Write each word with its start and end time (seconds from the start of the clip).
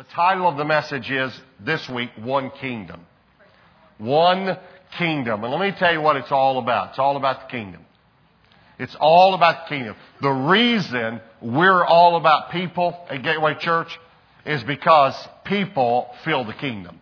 The 0.00 0.14
title 0.14 0.48
of 0.48 0.56
the 0.56 0.64
message 0.64 1.10
is 1.10 1.30
this 1.62 1.86
week, 1.90 2.08
One 2.16 2.50
Kingdom. 2.52 3.04
One 3.98 4.56
Kingdom. 4.96 5.44
And 5.44 5.52
let 5.52 5.60
me 5.60 5.78
tell 5.78 5.92
you 5.92 6.00
what 6.00 6.16
it's 6.16 6.32
all 6.32 6.58
about. 6.58 6.90
It's 6.90 6.98
all 6.98 7.18
about 7.18 7.42
the 7.42 7.46
kingdom. 7.48 7.84
It's 8.78 8.96
all 8.98 9.34
about 9.34 9.66
the 9.66 9.76
kingdom. 9.76 9.96
The 10.22 10.30
reason 10.30 11.20
we're 11.42 11.84
all 11.84 12.16
about 12.16 12.50
people 12.50 12.98
at 13.10 13.22
Gateway 13.22 13.56
Church 13.56 13.94
is 14.46 14.62
because 14.62 15.14
people 15.44 16.08
feel 16.24 16.44
the 16.44 16.54
kingdom. 16.54 16.98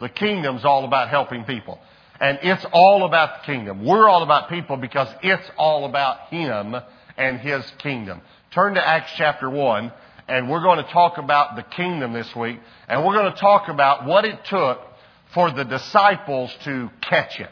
The 0.00 0.08
kingdom's 0.08 0.64
all 0.64 0.86
about 0.86 1.10
helping 1.10 1.44
people. 1.44 1.78
And 2.22 2.38
it's 2.42 2.64
all 2.72 3.04
about 3.04 3.42
the 3.42 3.52
kingdom. 3.52 3.84
We're 3.84 4.08
all 4.08 4.22
about 4.22 4.48
people 4.48 4.78
because 4.78 5.08
it's 5.22 5.50
all 5.58 5.84
about 5.84 6.28
Him 6.28 6.74
and 7.18 7.38
His 7.38 7.70
kingdom. 7.80 8.22
Turn 8.50 8.76
to 8.76 8.88
Acts 8.88 9.12
chapter 9.18 9.50
1, 9.50 9.92
and 10.30 10.48
we're 10.48 10.62
going 10.62 10.82
to 10.82 10.92
talk 10.92 11.18
about 11.18 11.56
the 11.56 11.64
kingdom 11.64 12.12
this 12.12 12.34
week, 12.36 12.60
and 12.88 13.04
we're 13.04 13.14
going 13.14 13.32
to 13.32 13.38
talk 13.40 13.68
about 13.68 14.06
what 14.06 14.24
it 14.24 14.38
took 14.44 14.78
for 15.34 15.50
the 15.50 15.64
disciples 15.64 16.54
to 16.64 16.88
catch 17.00 17.40
it, 17.40 17.50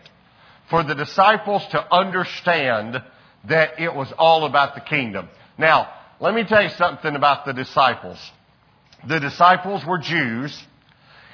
for 0.71 0.85
the 0.85 0.95
disciples 0.95 1.67
to 1.73 1.93
understand 1.93 3.03
that 3.49 3.81
it 3.81 3.93
was 3.93 4.13
all 4.17 4.45
about 4.45 4.77
the 4.77 4.81
kingdom. 4.81 5.29
Now, 5.59 5.93
let 6.21 6.33
me 6.35 6.45
tell 6.45 6.63
you 6.63 6.69
something 6.71 7.17
about 7.17 7.47
the 7.47 7.53
disciples. 7.53 8.19
The 9.09 9.19
disciples 9.19 9.85
were 9.85 9.99
Jews, 9.99 10.57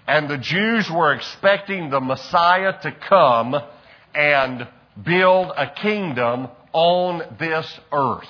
and 0.07 0.30
the 0.30 0.38
Jews 0.38 0.91
were 0.91 1.13
expecting 1.13 1.91
the 1.91 2.01
Messiah 2.01 2.73
to 2.83 2.93
come 3.07 3.55
and 4.15 4.66
build 5.02 5.52
a 5.55 5.71
kingdom 5.74 6.49
on 6.73 7.37
this 7.38 7.80
earth. 7.93 8.29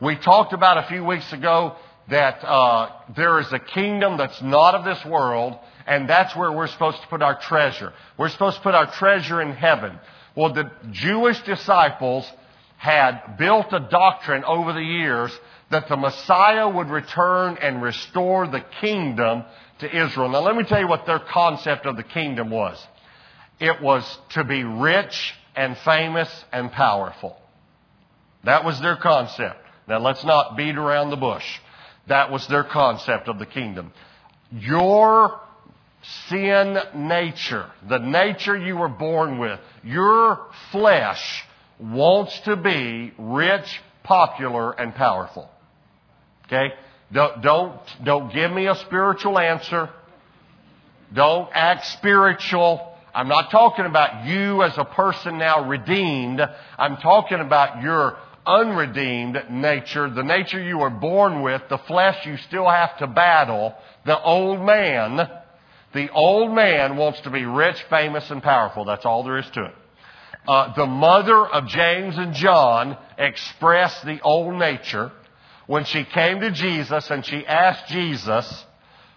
We 0.00 0.16
talked 0.16 0.54
about 0.54 0.78
a 0.78 0.88
few 0.88 1.04
weeks 1.04 1.30
ago 1.32 1.76
that 2.08 2.42
uh, 2.42 2.90
there 3.14 3.38
is 3.38 3.52
a 3.52 3.58
kingdom 3.58 4.16
that's 4.16 4.40
not 4.40 4.74
of 4.74 4.84
this 4.84 5.04
world, 5.04 5.58
and 5.86 6.08
that's 6.08 6.34
where 6.34 6.50
we're 6.50 6.68
supposed 6.68 7.02
to 7.02 7.08
put 7.08 7.20
our 7.20 7.38
treasure. 7.38 7.92
We're 8.16 8.30
supposed 8.30 8.56
to 8.56 8.62
put 8.62 8.74
our 8.74 8.90
treasure 8.90 9.42
in 9.42 9.52
heaven. 9.52 9.98
Well, 10.34 10.54
the 10.54 10.70
Jewish 10.90 11.38
disciples 11.42 12.30
had 12.78 13.36
built 13.36 13.72
a 13.72 13.80
doctrine 13.80 14.42
over 14.44 14.72
the 14.72 14.82
years 14.82 15.38
that 15.70 15.86
the 15.88 15.98
Messiah 15.98 16.66
would 16.66 16.88
return 16.88 17.58
and 17.60 17.82
restore 17.82 18.46
the 18.46 18.64
kingdom 18.80 19.44
to 19.80 20.04
Israel. 20.04 20.30
Now, 20.30 20.40
let 20.40 20.56
me 20.56 20.64
tell 20.64 20.80
you 20.80 20.88
what 20.88 21.04
their 21.04 21.18
concept 21.18 21.84
of 21.84 21.96
the 21.96 22.02
kingdom 22.02 22.48
was. 22.48 22.82
It 23.60 23.82
was 23.82 24.18
to 24.30 24.44
be 24.44 24.64
rich 24.64 25.34
and 25.54 25.76
famous 25.78 26.44
and 26.52 26.72
powerful. 26.72 27.36
That 28.44 28.64
was 28.64 28.80
their 28.80 28.96
concept. 28.96 29.66
Now, 29.88 29.98
let's 29.98 30.24
not 30.24 30.56
beat 30.56 30.76
around 30.76 31.10
the 31.10 31.16
bush. 31.16 31.44
That 32.06 32.30
was 32.30 32.46
their 32.46 32.64
concept 32.64 33.28
of 33.28 33.38
the 33.38 33.46
kingdom. 33.46 33.92
Your 34.52 35.40
sin 36.28 36.78
nature, 36.94 37.70
the 37.88 37.98
nature 37.98 38.56
you 38.56 38.76
were 38.76 38.88
born 38.88 39.38
with, 39.38 39.60
your 39.84 40.46
flesh 40.72 41.44
wants 41.78 42.38
to 42.40 42.56
be 42.56 43.12
rich, 43.18 43.80
popular, 44.02 44.72
and 44.72 44.94
powerful. 44.94 45.50
Okay? 46.46 46.74
Don't, 47.12 47.42
don't, 47.42 47.80
don't 48.04 48.32
give 48.32 48.50
me 48.50 48.66
a 48.66 48.74
spiritual 48.76 49.38
answer. 49.38 49.90
Don't 51.12 51.48
act 51.52 51.86
spiritual. 51.86 52.86
I'm 53.14 53.28
not 53.28 53.50
talking 53.50 53.84
about 53.84 54.26
you 54.26 54.62
as 54.62 54.76
a 54.78 54.84
person 54.84 55.38
now 55.38 55.68
redeemed. 55.68 56.40
I'm 56.78 56.96
talking 56.98 57.40
about 57.40 57.82
your 57.82 58.18
unredeemed 58.50 59.44
nature, 59.50 60.10
the 60.10 60.22
nature 60.22 60.60
you 60.60 60.78
were 60.78 60.90
born 60.90 61.42
with, 61.42 61.62
the 61.68 61.78
flesh 61.78 62.26
you 62.26 62.36
still 62.38 62.68
have 62.68 62.98
to 62.98 63.06
battle, 63.06 63.74
the 64.04 64.20
old 64.20 64.60
man. 64.60 65.28
The 65.92 66.10
old 66.10 66.52
man 66.52 66.96
wants 66.96 67.20
to 67.22 67.30
be 67.30 67.44
rich, 67.44 67.82
famous, 67.90 68.30
and 68.30 68.42
powerful. 68.42 68.84
That's 68.84 69.04
all 69.04 69.24
there 69.24 69.38
is 69.38 69.50
to 69.50 69.64
it. 69.64 69.74
Uh, 70.46 70.74
the 70.74 70.86
mother 70.86 71.46
of 71.46 71.66
James 71.66 72.16
and 72.16 72.32
John 72.34 72.96
expressed 73.18 74.04
the 74.04 74.20
old 74.22 74.54
nature 74.54 75.12
when 75.66 75.84
she 75.84 76.04
came 76.04 76.40
to 76.40 76.50
Jesus 76.50 77.10
and 77.10 77.24
she 77.24 77.46
asked 77.46 77.88
Jesus, 77.88 78.64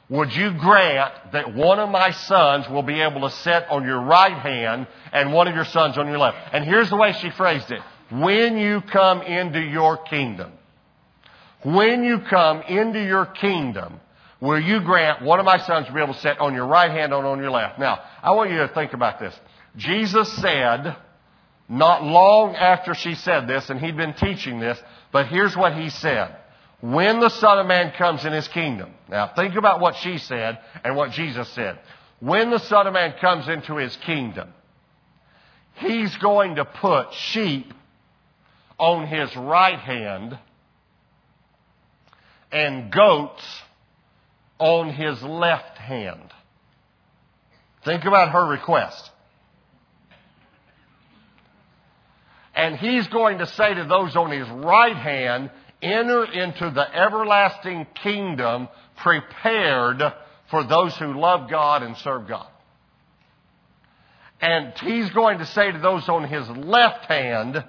would 0.09 0.35
you 0.35 0.51
grant 0.51 1.13
that 1.31 1.55
one 1.55 1.79
of 1.79 1.89
my 1.89 2.11
sons 2.11 2.67
will 2.69 2.83
be 2.83 3.01
able 3.01 3.21
to 3.21 3.31
sit 3.31 3.65
on 3.69 3.85
your 3.85 4.01
right 4.01 4.37
hand 4.37 4.87
and 5.11 5.33
one 5.33 5.47
of 5.47 5.55
your 5.55 5.65
sons 5.65 5.97
on 5.97 6.07
your 6.07 6.17
left? 6.17 6.37
And 6.51 6.65
here's 6.65 6.89
the 6.89 6.97
way 6.97 7.13
she 7.13 7.29
phrased 7.31 7.71
it 7.71 7.81
when 8.21 8.57
you 8.57 8.81
come 8.81 9.21
into 9.21 9.59
your 9.59 9.97
kingdom. 9.97 10.51
When 11.63 12.03
you 12.03 12.19
come 12.19 12.61
into 12.63 13.01
your 13.01 13.25
kingdom, 13.25 13.99
will 14.41 14.59
you 14.59 14.81
grant 14.81 15.21
one 15.21 15.39
of 15.39 15.45
my 15.45 15.57
sons 15.57 15.87
to 15.87 15.93
be 15.93 16.01
able 16.01 16.13
to 16.13 16.19
sit 16.19 16.39
on 16.39 16.53
your 16.53 16.67
right 16.67 16.91
hand 16.91 17.13
and 17.13 17.25
on 17.25 17.39
your 17.39 17.51
left? 17.51 17.79
Now, 17.79 18.01
I 18.21 18.31
want 18.31 18.51
you 18.51 18.57
to 18.57 18.67
think 18.67 18.93
about 18.93 19.19
this. 19.19 19.33
Jesus 19.77 20.31
said, 20.33 20.95
not 21.69 22.03
long 22.03 22.55
after 22.55 22.93
she 22.93 23.15
said 23.15 23.47
this, 23.47 23.69
and 23.69 23.79
he'd 23.79 23.97
been 23.97 24.13
teaching 24.13 24.59
this, 24.59 24.77
but 25.11 25.27
here's 25.27 25.55
what 25.55 25.73
he 25.73 25.89
said. 25.89 26.35
When 26.81 27.21
the 27.21 27.29
Son 27.29 27.59
of 27.59 27.65
Man 27.65 27.93
comes 27.97 28.25
in 28.25 28.33
his 28.33 28.47
kingdom. 28.49 28.93
Now, 29.09 29.31
think 29.33 29.55
about 29.55 29.79
what 29.79 29.95
she 29.95 30.17
said 30.17 30.59
and 30.83 30.97
what 30.97 31.11
Jesus 31.11 31.47
said. 31.49 31.79
When 32.19 32.51
the 32.51 32.59
Son 32.59 32.85
of 32.85 32.93
Man 32.93 33.13
comes 33.21 33.47
into 33.47 33.77
his 33.77 33.95
kingdom, 33.97 34.53
he's 35.75 36.15
going 36.17 36.55
to 36.55 36.65
put 36.65 37.13
sheep 37.13 37.73
on 38.77 39.07
his 39.07 39.35
right 39.35 39.79
hand 39.79 40.37
and 42.51 42.91
goats 42.91 43.43
on 44.59 44.89
his 44.89 45.21
left 45.23 45.77
hand. 45.77 46.31
Think 47.83 48.05
about 48.05 48.31
her 48.31 48.45
request. 48.45 49.11
And 52.55 52.75
he's 52.75 53.07
going 53.07 53.39
to 53.39 53.47
say 53.47 53.73
to 53.73 53.85
those 53.85 54.15
on 54.15 54.31
his 54.31 54.47
right 54.47 54.95
hand, 54.95 55.49
enter 55.81 56.23
into 56.25 56.69
the 56.69 56.95
everlasting 56.95 57.87
kingdom 58.01 58.69
prepared 58.97 60.01
for 60.49 60.63
those 60.63 60.95
who 60.97 61.19
love 61.19 61.49
God 61.49 61.83
and 61.83 61.97
serve 61.97 62.27
God. 62.27 62.47
And 64.39 64.73
he's 64.79 65.09
going 65.11 65.39
to 65.39 65.45
say 65.47 65.71
to 65.71 65.79
those 65.79 66.07
on 66.07 66.25
his 66.25 66.47
left 66.49 67.05
hand, 67.05 67.63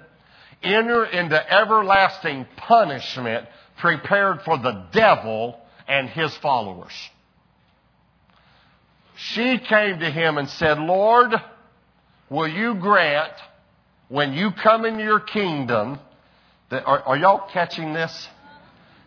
enter 0.63 1.05
into 1.05 1.53
everlasting 1.53 2.45
punishment 2.57 3.47
prepared 3.77 4.41
for 4.43 4.57
the 4.57 4.87
devil 4.91 5.59
and 5.87 6.09
his 6.09 6.35
followers. 6.37 6.93
She 9.15 9.57
came 9.59 9.99
to 9.99 10.09
him 10.09 10.37
and 10.37 10.49
said, 10.49 10.79
Lord, 10.79 11.33
will 12.29 12.47
you 12.47 12.75
grant 12.75 13.33
when 14.09 14.33
you 14.33 14.51
come 14.51 14.85
into 14.85 15.03
your 15.03 15.19
kingdom 15.19 15.99
that, 16.69 16.85
are, 16.85 17.01
are 17.01 17.17
y'all 17.17 17.47
catching 17.51 17.93
this? 17.93 18.27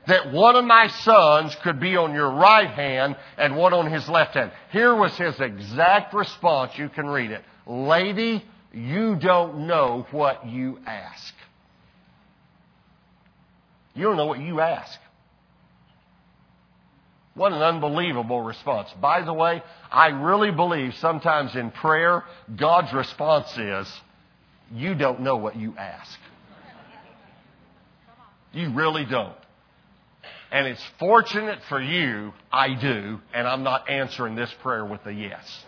That 0.06 0.32
one 0.32 0.56
of 0.56 0.64
my 0.64 0.88
sons 0.88 1.54
could 1.62 1.78
be 1.78 1.96
on 1.96 2.14
your 2.14 2.30
right 2.30 2.70
hand 2.70 3.16
and 3.36 3.56
one 3.56 3.74
on 3.74 3.92
his 3.92 4.08
left 4.08 4.34
hand. 4.34 4.50
Here 4.72 4.94
was 4.94 5.14
his 5.18 5.38
exact 5.38 6.14
response. 6.14 6.78
You 6.78 6.88
can 6.88 7.06
read 7.06 7.30
it. 7.30 7.42
Lady, 7.66 8.42
you 8.72 9.16
don't 9.16 9.66
know 9.66 10.06
what 10.10 10.46
you 10.46 10.78
ask. 10.86 11.34
You 13.98 14.04
don't 14.04 14.16
know 14.16 14.26
what 14.26 14.38
you 14.38 14.60
ask. 14.60 14.96
What 17.34 17.52
an 17.52 17.62
unbelievable 17.62 18.40
response. 18.40 18.88
By 19.00 19.22
the 19.22 19.32
way, 19.32 19.60
I 19.90 20.08
really 20.08 20.52
believe 20.52 20.94
sometimes 20.94 21.56
in 21.56 21.72
prayer, 21.72 22.22
God's 22.56 22.92
response 22.92 23.50
is, 23.58 23.92
you 24.72 24.94
don't 24.94 25.20
know 25.20 25.36
what 25.36 25.56
you 25.56 25.74
ask. 25.76 26.16
You 28.52 28.70
really 28.72 29.04
don't. 29.04 29.34
And 30.52 30.68
it's 30.68 30.84
fortunate 31.00 31.58
for 31.68 31.82
you, 31.82 32.32
I 32.52 32.74
do, 32.74 33.18
and 33.34 33.48
I'm 33.48 33.64
not 33.64 33.90
answering 33.90 34.36
this 34.36 34.54
prayer 34.62 34.84
with 34.84 35.04
a 35.06 35.12
yes. 35.12 35.64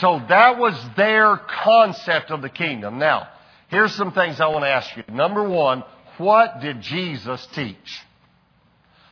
So 0.00 0.20
that 0.28 0.58
was 0.58 0.74
their 0.96 1.36
concept 1.36 2.30
of 2.30 2.42
the 2.42 2.50
kingdom. 2.50 2.98
Now, 2.98 3.28
Here's 3.74 3.94
some 3.96 4.12
things 4.12 4.40
I 4.40 4.46
want 4.46 4.64
to 4.64 4.68
ask 4.68 4.96
you. 4.96 5.02
Number 5.12 5.42
one, 5.48 5.82
what 6.18 6.60
did 6.60 6.80
Jesus 6.80 7.44
teach? 7.56 8.04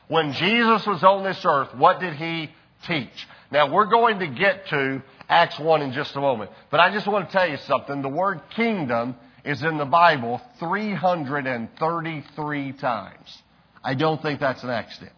When 0.07 0.35
Jesus 0.35 0.87
was 0.87 1.03
on 1.03 1.25
this 1.25 1.45
earth, 1.45 1.75
what 1.75 1.99
did 1.99 2.15
he 2.15 2.49
teach? 2.87 3.27
Now, 3.51 3.73
we're 3.73 3.87
going 3.87 4.21
to 4.21 4.29
get 4.29 4.69
to 4.69 5.03
Acts 5.29 5.59
1 5.59 5.83
in 5.83 5.93
just 5.93 6.15
a 6.15 6.21
moment. 6.21 6.53
But 6.71 6.79
I 6.79 6.93
just 6.93 7.09
want 7.09 7.29
to 7.29 7.33
tell 7.33 7.51
you 7.51 7.57
something. 7.57 8.03
The 8.03 8.09
word 8.09 8.41
kingdom 8.55 9.17
is 9.45 9.65
in 9.65 9.79
the 9.79 9.85
Bible 9.85 10.41
333 10.61 12.73
times. 12.75 13.43
I 13.83 13.95
don't 13.95 14.23
think 14.23 14.39
that's 14.39 14.63
an 14.63 14.71
accident. 14.71 15.11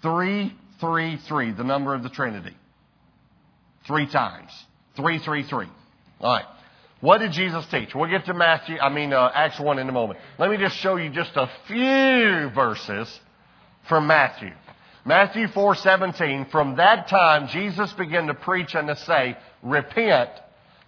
333, 0.00 1.52
the 1.52 1.64
number 1.64 1.94
of 1.94 2.02
the 2.02 2.08
Trinity. 2.08 2.56
Three 3.86 4.06
times. 4.06 4.50
333. 4.96 5.66
All 6.22 6.32
right. 6.32 6.46
What 7.00 7.18
did 7.18 7.32
Jesus 7.32 7.64
teach? 7.70 7.94
We'll 7.94 8.10
get 8.10 8.26
to 8.26 8.34
Matthew, 8.34 8.78
I 8.78 8.90
mean, 8.90 9.12
uh, 9.12 9.30
Acts 9.34 9.58
1 9.58 9.78
in 9.78 9.88
a 9.88 9.92
moment. 9.92 10.20
Let 10.38 10.50
me 10.50 10.58
just 10.58 10.76
show 10.76 10.96
you 10.96 11.08
just 11.08 11.32
a 11.34 11.48
few 11.66 12.50
verses 12.50 13.20
from 13.88 14.06
Matthew. 14.06 14.52
Matthew 15.04 15.48
4:17 15.48 16.50
From 16.50 16.76
that 16.76 17.08
time 17.08 17.48
Jesus 17.48 17.90
began 17.94 18.26
to 18.26 18.34
preach 18.34 18.74
and 18.74 18.88
to 18.88 18.96
say, 18.96 19.36
"Repent, 19.62 20.30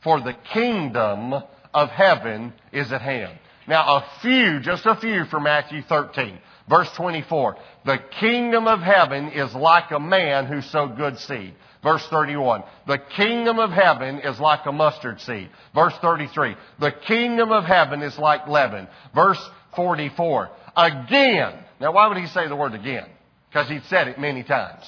for 0.03 0.21
the 0.21 0.35
kingdom 0.35 1.43
of 1.73 1.91
heaven 1.91 2.53
is 2.73 2.93
at 2.93 3.01
hand." 3.01 3.39
Now, 3.67 3.97
a 3.97 4.05
few, 4.21 4.61
just 4.61 4.85
a 4.85 4.97
few 4.97 5.25
from 5.27 5.45
Matthew 5.45 5.83
13. 5.83 6.39
Verse 6.69 6.91
24. 6.93 7.57
The 7.85 7.99
kingdom 8.21 8.67
of 8.69 8.81
heaven 8.81 9.31
is 9.31 9.55
like 9.55 9.91
a 9.91 10.01
man 10.01 10.47
who 10.47 10.61
sowed 10.61 10.97
good 10.97 11.19
seed. 11.19 11.55
Verse 11.83 12.07
31. 12.09 12.63
The 12.87 12.99
kingdom 12.99 13.59
of 13.59 13.71
heaven 13.71 14.21
is 14.21 14.39
like 14.39 14.67
a 14.67 14.73
mustard 14.73 15.21
seed. 15.21 15.51
Verse 15.75 15.95
33. 16.01 16.55
The 16.79 16.93
kingdom 16.93 17.51
of 17.51 17.65
heaven 17.65 18.03
is 18.03 18.17
like 18.19 18.47
leaven. 18.47 18.87
Verse 19.15 19.41
44. 19.75 20.51
Again. 20.77 21.55
Now 21.81 21.93
why 21.93 22.07
would 22.07 22.19
he 22.19 22.27
say 22.29 22.47
the 22.47 22.57
word 22.57 22.75
again? 22.75 23.07
Because 23.49 23.69
he'd 23.69 23.85
said 23.85 24.09
it 24.09 24.19
many 24.19 24.45
times. 24.45 24.85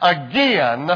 Again, 0.00 0.90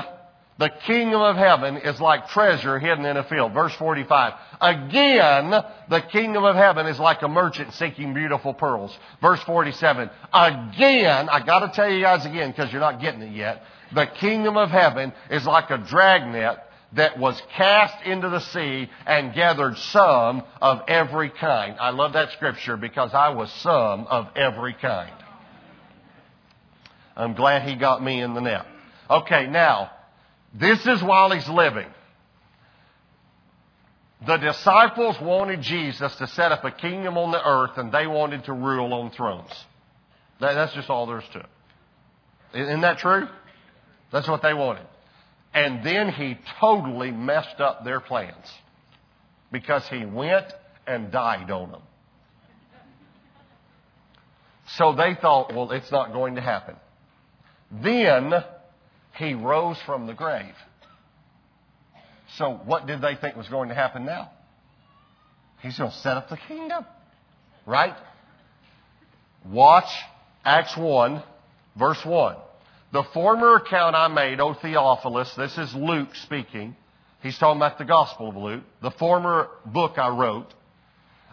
the 0.61 0.71
kingdom 0.87 1.23
of 1.23 1.37
heaven 1.37 1.79
is 1.79 2.01
like 2.01 2.29
treasure 2.29 2.79
hidden 2.79 3.05
in 3.07 3.17
a 3.17 3.25
field. 3.25 3.53
Verse 3.53 3.75
45. 3.75 4.35
Again, 4.61 5.51
the 5.89 6.03
kingdom 6.13 6.45
of 6.45 6.55
heaven 6.55 6.87
is 6.87 6.99
like 6.99 7.23
a 7.23 7.29
merchant 7.29 7.73
seeking 7.73 8.15
beautiful 8.15 8.55
pearls. 8.55 8.97
Verse 9.21 9.43
47. 9.45 10.11
Again, 10.33 11.29
I 11.29 11.45
gotta 11.45 11.73
tell 11.75 11.91
you 11.91 12.03
guys 12.03 12.25
again 12.25 12.51
because 12.51 12.71
you're 12.71 12.81
not 12.81 13.01
getting 13.01 13.23
it 13.23 13.33
yet. 13.33 13.63
The 13.93 14.07
kingdom 14.07 14.57
of 14.57 14.71
heaven 14.71 15.13
is 15.31 15.45
like 15.47 15.71
a 15.71 15.79
dragnet 15.79 16.59
that 16.93 17.19
was 17.19 17.41
cast 17.57 18.05
into 18.05 18.29
the 18.29 18.41
sea 18.41 18.89
and 19.07 19.35
gathered 19.35 19.77
some 19.79 20.43
of 20.61 20.83
every 20.89 21.31
kind. 21.31 21.77
I 21.81 21.91
love 21.91 22.15
that 22.15 22.33
scripture 22.33 22.77
because 22.77 23.15
I 23.15 23.31
was 23.31 23.51
some 23.53 24.07
of 24.07 24.29
every 24.37 24.75
kind. 24.75 25.13
I'm 27.17 27.35
glad 27.35 27.69
he 27.69 27.77
got 27.77 28.03
me 28.03 28.21
in 28.21 28.35
the 28.35 28.41
net. 28.41 28.67
Okay, 29.09 29.47
now, 29.47 29.91
this 30.55 30.85
is 30.87 31.03
while 31.03 31.31
he's 31.31 31.49
living. 31.49 31.89
The 34.27 34.37
disciples 34.37 35.19
wanted 35.21 35.63
Jesus 35.63 36.15
to 36.17 36.27
set 36.27 36.53
up 36.53 36.65
a 36.65 36.71
kingdom 36.71 37.17
on 37.17 37.31
the 37.31 37.43
earth 37.43 37.79
and 37.79 37.91
they 37.91 38.07
wanted 38.07 38.45
to 38.45 38.53
rule 38.53 38.93
on 38.93 39.11
thrones. 39.11 39.53
that's 40.39 40.75
just 40.75 40.91
all 40.91 41.07
there 41.07 41.21
is 41.21 41.29
to 41.33 41.41
it. 41.41 41.47
Isn't 42.53 42.81
that 42.83 42.99
true? 42.99 43.29
That's 44.13 44.29
what 44.29 44.43
they 44.43 44.55
wanted. 44.55 44.87
And 45.53 45.85
then 45.85 46.11
he 46.11 46.39
totally 46.61 47.11
messed 47.11 47.61
up 47.61 47.85
their 47.85 48.01
plans 48.01 48.47
because 49.51 49.87
he 49.89 50.05
went 50.05 50.47
and 50.87 51.11
died 51.11 51.51
on 51.51 51.73
them. 51.73 51.83
So 54.77 54.95
they 54.95 55.17
thought, 55.21 55.55
well, 55.55 55.73
it's 55.73 55.91
not 55.91 56.13
going 56.13 56.37
to 56.37 56.41
happen. 56.41 56.77
Then 57.71 58.33
he 59.17 59.35
rose 59.35 59.77
from 59.85 60.07
the 60.07 60.15
grave. 60.15 60.55
So 62.37 62.61
what 62.65 62.87
did 62.87 63.03
they 63.03 63.17
think 63.17 63.37
was 63.37 63.49
going 63.49 63.69
to 63.71 63.75
happen 63.75 64.05
now? 64.05 64.31
He's 65.63 65.77
going 65.77 65.91
to 65.91 65.97
set 65.99 66.17
up 66.17 66.29
the 66.29 66.37
kingdom. 66.37 66.87
Right? 67.67 67.95
Watch 69.45 69.91
Acts 70.45 70.77
1, 70.77 71.23
verse 71.77 72.05
1. 72.05 72.37
The 72.93 73.05
former 73.15 73.55
account 73.55 73.95
I 73.95 74.09
made, 74.09 74.41
O 74.41 74.53
Theophilus, 74.55 75.33
this 75.37 75.57
is 75.57 75.73
Luke 75.75 76.15
speaking. 76.17 76.75
He's 77.23 77.39
talking 77.39 77.59
about 77.59 77.79
the 77.79 77.85
Gospel 77.85 78.31
of 78.31 78.37
Luke, 78.37 78.65
the 78.83 78.91
former 78.91 79.49
book 79.65 79.97
I 79.97 80.09
wrote, 80.09 80.53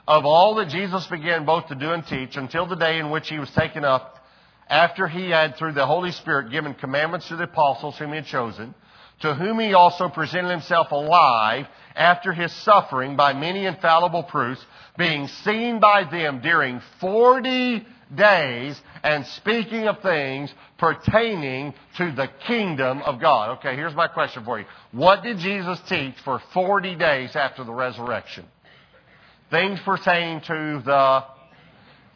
of 0.07 0.23
all 0.23 0.55
that 0.55 0.69
Jesus 0.69 1.07
began 1.07 1.45
both 1.45 1.67
to 1.67 1.75
do 1.75 1.93
and 1.93 2.05
teach 2.05 2.37
until 2.37 2.67
the 2.67 2.75
day 2.75 2.99
in 2.99 3.09
which 3.09 3.29
he 3.29 3.39
was 3.39 3.49
taken 3.51 3.83
up 3.83 4.23
after 4.69 5.07
he 5.07 5.31
had, 5.31 5.55
through 5.55 5.71
the 5.71 5.85
Holy 5.85 6.11
Spirit, 6.11 6.51
given 6.51 6.75
commandments 6.75 7.27
to 7.29 7.35
the 7.35 7.45
apostles 7.45 7.97
whom 7.97 8.09
he 8.09 8.17
had 8.17 8.25
chosen, 8.25 8.75
to 9.21 9.33
whom 9.33 9.59
he 9.59 9.73
also 9.73 10.09
presented 10.09 10.51
himself 10.51 10.91
alive 10.91 11.65
after 11.95 12.33
his 12.33 12.51
suffering 12.51 13.15
by 13.15 13.33
many 13.33 13.65
infallible 13.65 14.23
proofs, 14.23 14.63
being 14.95 15.27
seen 15.27 15.79
by 15.79 16.03
them 16.03 16.39
during 16.41 16.81
40 16.99 17.83
days 18.15 18.79
and 19.07 19.25
speaking 19.25 19.87
of 19.87 20.01
things 20.01 20.53
pertaining 20.77 21.73
to 21.95 22.11
the 22.11 22.27
kingdom 22.45 23.01
of 23.03 23.21
God. 23.21 23.57
Okay, 23.59 23.73
here's 23.73 23.95
my 23.95 24.07
question 24.07 24.43
for 24.43 24.59
you. 24.59 24.65
What 24.91 25.23
did 25.23 25.37
Jesus 25.37 25.79
teach 25.87 26.13
for 26.25 26.41
40 26.53 26.95
days 26.95 27.33
after 27.33 27.63
the 27.63 27.71
resurrection? 27.71 28.45
Things 29.49 29.79
pertaining 29.85 30.41
to 30.41 30.81
the 30.85 31.23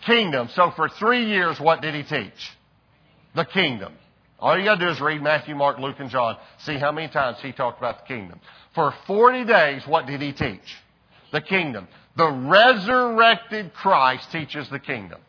kingdom. 0.06 0.50
So 0.54 0.72
for 0.76 0.90
three 0.90 1.28
years, 1.28 1.62
what 1.62 1.82
did 1.82 1.96
he 1.96 2.04
teach? 2.04 2.52
The 3.36 3.46
kingdom. 3.46 3.94
All 4.38 4.58
you 4.58 4.66
gotta 4.66 4.86
do 4.86 4.90
is 4.90 5.00
read 5.00 5.22
Matthew, 5.22 5.56
Mark, 5.56 5.80
Luke, 5.80 5.96
and 6.00 6.10
John. 6.10 6.36
See 6.58 6.78
how 6.78 6.92
many 6.92 7.08
times 7.08 7.38
he 7.42 7.54
talked 7.54 7.78
about 7.78 8.02
the 8.02 8.14
kingdom. 8.14 8.42
For 8.76 8.94
40 9.08 9.46
days, 9.46 9.88
what 9.88 10.08
did 10.08 10.22
he 10.22 10.34
teach? 10.34 10.78
The 11.32 11.40
kingdom. 11.40 11.88
The 12.18 12.30
resurrected 12.30 13.74
Christ 13.76 14.30
teaches 14.34 14.70
the 14.70 14.80
kingdom. 14.80 15.22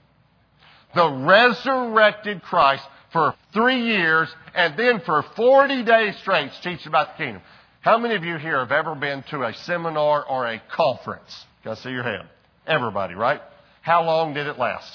The 0.94 1.08
resurrected 1.08 2.42
Christ 2.42 2.84
for 3.12 3.34
three 3.52 3.82
years 3.82 4.28
and 4.54 4.76
then 4.76 5.00
for 5.00 5.22
40 5.36 5.84
days 5.84 6.16
straight 6.18 6.50
teaches 6.62 6.86
about 6.86 7.16
the 7.16 7.24
kingdom. 7.24 7.42
How 7.80 7.98
many 7.98 8.14
of 8.14 8.24
you 8.24 8.36
here 8.36 8.58
have 8.58 8.72
ever 8.72 8.94
been 8.94 9.22
to 9.30 9.42
a 9.42 9.54
seminar 9.54 10.24
or 10.24 10.46
a 10.46 10.62
conference? 10.74 11.46
Can 11.62 11.72
I 11.72 11.74
see 11.76 11.90
your 11.90 12.04
hand? 12.04 12.28
Everybody, 12.66 13.14
right? 13.14 13.40
How 13.80 14.04
long 14.04 14.34
did 14.34 14.46
it 14.46 14.58
last? 14.58 14.90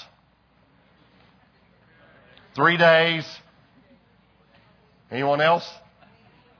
Three 2.54 2.76
days? 2.76 3.26
Anyone 5.10 5.40
else? 5.40 5.68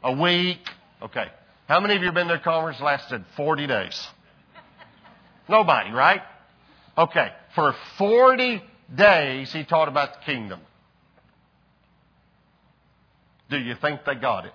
A 0.02 0.12
week? 0.12 0.58
Okay. 1.02 1.26
How 1.66 1.80
many 1.80 1.96
of 1.96 2.02
you 2.02 2.06
have 2.06 2.14
been 2.14 2.28
to 2.28 2.34
a 2.34 2.38
conference 2.38 2.80
lasted 2.80 3.24
40 3.36 3.66
days? 3.66 4.08
Nobody, 5.48 5.90
right? 5.90 6.20
Okay. 6.96 7.28
For 7.54 7.74
40 7.96 8.62
days, 8.94 9.52
he 9.52 9.64
taught 9.64 9.88
about 9.88 10.14
the 10.14 10.32
kingdom. 10.32 10.60
Do 13.50 13.58
you 13.58 13.74
think 13.80 14.00
they 14.04 14.14
got 14.14 14.44
it? 14.44 14.52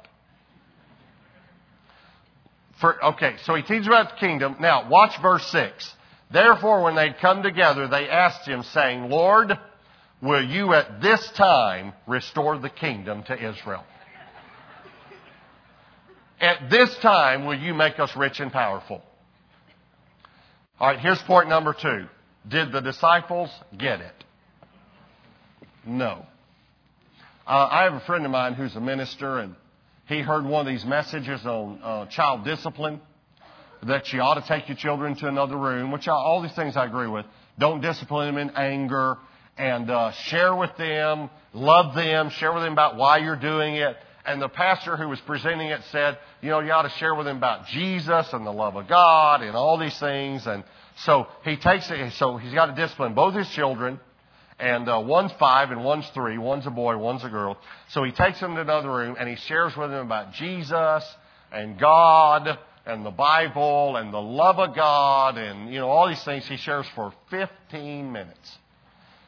For, 2.80 3.03
okay, 3.06 3.35
so 3.44 3.56
he 3.56 3.62
teaches 3.62 3.88
about 3.88 4.12
the 4.12 4.18
kingdom. 4.18 4.57
Now, 4.59 4.89
watch 4.89 5.19
verse 5.21 5.45
6. 5.47 5.95
Therefore, 6.31 6.83
when 6.83 6.95
they'd 6.95 7.18
come 7.19 7.44
together, 7.44 7.88
they 7.88 8.09
asked 8.09 8.47
him, 8.47 8.63
saying, 8.63 9.09
Lord, 9.09 9.57
will 10.21 10.44
you 10.44 10.74
at 10.74 11.01
this 11.01 11.31
time 11.31 11.94
restore 12.07 12.57
the 12.57 12.69
kingdom 12.69 13.24
to 13.24 13.33
Israel? 13.35 13.83
At 16.40 16.69
this 16.69 16.94
time, 16.97 17.45
will 17.45 17.57
you 17.57 17.73
make 17.73 17.99
us 17.99 18.16
rich 18.18 18.40
and 18.40 18.52
powerful? 18.52 19.02
All 20.80 20.87
right, 20.87 20.99
here's 20.99 21.21
point 21.21 21.47
number 21.47 21.73
two. 21.73 22.07
Did 22.47 22.71
the 22.71 22.81
disciples 22.81 23.50
get 23.78 24.02
it? 24.02 24.23
No. 25.85 26.26
Uh, 27.45 27.68
I 27.71 27.83
have 27.83 27.94
a 27.94 28.00
friend 28.02 28.26
of 28.26 28.31
mine 28.31 28.54
who's 28.54 28.76
a 28.76 28.81
minister, 28.81 29.40
and 29.40 29.56
he 30.07 30.21
heard 30.21 30.45
one 30.45 30.66
of 30.66 30.71
these 30.71 30.85
messages 30.85 31.45
on 31.45 31.80
uh, 31.83 32.06
child 32.07 32.45
discipline 32.45 33.02
that 33.85 34.12
you 34.14 34.21
ought 34.21 34.35
to 34.35 34.47
take 34.47 34.69
your 34.69 34.78
children 34.78 35.16
to 35.18 35.28
another 35.28 35.57
room, 35.57 35.92
which 35.92 36.07
I, 36.07 36.12
all 36.12 36.42
these 36.42 36.56
things 36.56 36.78
I 36.78 36.85
agree 36.85 37.07
with. 37.07 37.26
Don't 37.59 37.81
discipline 37.81 38.33
them 38.33 38.50
in 38.50 38.56
anger 38.56 39.18
and 39.57 39.90
uh, 39.90 40.12
share 40.12 40.56
with 40.56 40.76
them, 40.78 41.30
love 41.54 41.95
them, 41.95 42.30
share 42.30 42.54
with 42.54 42.64
them 42.64 42.73
about 42.73 42.95
why 42.97 43.18
you're 43.19 43.40
doing 43.40 43.76
it. 43.76 43.95
And 44.25 44.42
the 44.42 44.49
pastor 44.49 44.95
who 44.95 45.09
was 45.09 45.19
presenting 45.21 45.68
it 45.68 45.81
said, 45.92 46.18
you 46.42 46.49
know, 46.49 46.61
you 46.61 46.71
ought 46.71 46.83
to 46.83 46.89
share 46.89 47.13
with 47.13 47.25
them 47.25 47.37
about 47.37 47.68
Jesus 47.68 48.31
and 48.31 48.45
the 48.45 48.53
love 48.53 48.75
of 48.75 48.87
God 48.87 49.42
and 49.42 49.56
all 49.56 49.77
these 49.77 49.97
things. 49.99 50.47
And 50.47 50.63
so 50.97 51.27
he 51.44 51.57
takes 51.57 51.89
it, 51.92 52.13
so 52.13 52.37
he's 52.37 52.53
got 52.53 52.68
to 52.68 52.75
discipline 52.75 53.13
both 53.13 53.33
his 53.33 53.49
children. 53.49 53.99
And 54.59 54.87
uh, 54.87 55.03
one's 55.06 55.33
five 55.33 55.71
and 55.71 55.83
one's 55.83 56.07
three. 56.09 56.37
One's 56.37 56.65
a 56.65 56.71
boy, 56.71 56.97
one's 56.97 57.23
a 57.25 57.30
girl. 57.30 57.57
So 57.89 58.03
he 58.03 58.11
takes 58.11 58.39
them 58.39 58.56
to 58.56 58.61
another 58.61 58.89
room 58.89 59.18
and 59.19 59.27
he 59.27 59.35
shares 59.35 59.75
with 59.75 59.89
them 59.89 60.06
about 60.06 60.33
Jesus 60.33 61.03
and 61.51 61.77
God 61.77 62.57
and 62.85 63.06
the 63.06 63.11
Bible 63.11 63.97
and 63.97 64.13
the 64.13 64.21
love 64.21 64.59
of 64.59 64.73
God 64.73 65.37
and, 65.37 65.73
you 65.73 65.80
know, 65.80 65.89
all 65.89 66.07
these 66.07 66.23
things 66.23 66.45
he 66.47 66.56
shares 66.56 66.85
for 66.95 67.13
15 67.30 68.11
minutes. 68.11 68.57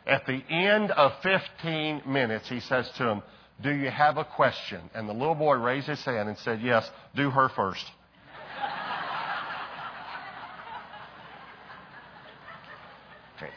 At 0.08 0.26
the 0.26 0.42
end 0.50 0.92
of 0.92 1.14
15 1.24 2.04
minutes, 2.06 2.48
he 2.48 2.60
says 2.60 2.90
to 2.98 3.10
him, 3.10 3.24
Do 3.62 3.72
you 3.72 3.90
have 3.90 4.18
a 4.18 4.26
question? 4.26 4.82
And 4.94 5.08
the 5.08 5.14
little 5.14 5.36
boy 5.36 5.56
raised 5.56 5.88
his 5.88 6.04
hand 6.04 6.28
and 6.28 6.38
said, 6.40 6.62
Yes, 6.62 6.90
do 7.16 7.30
her 7.30 7.50
first. 7.50 7.86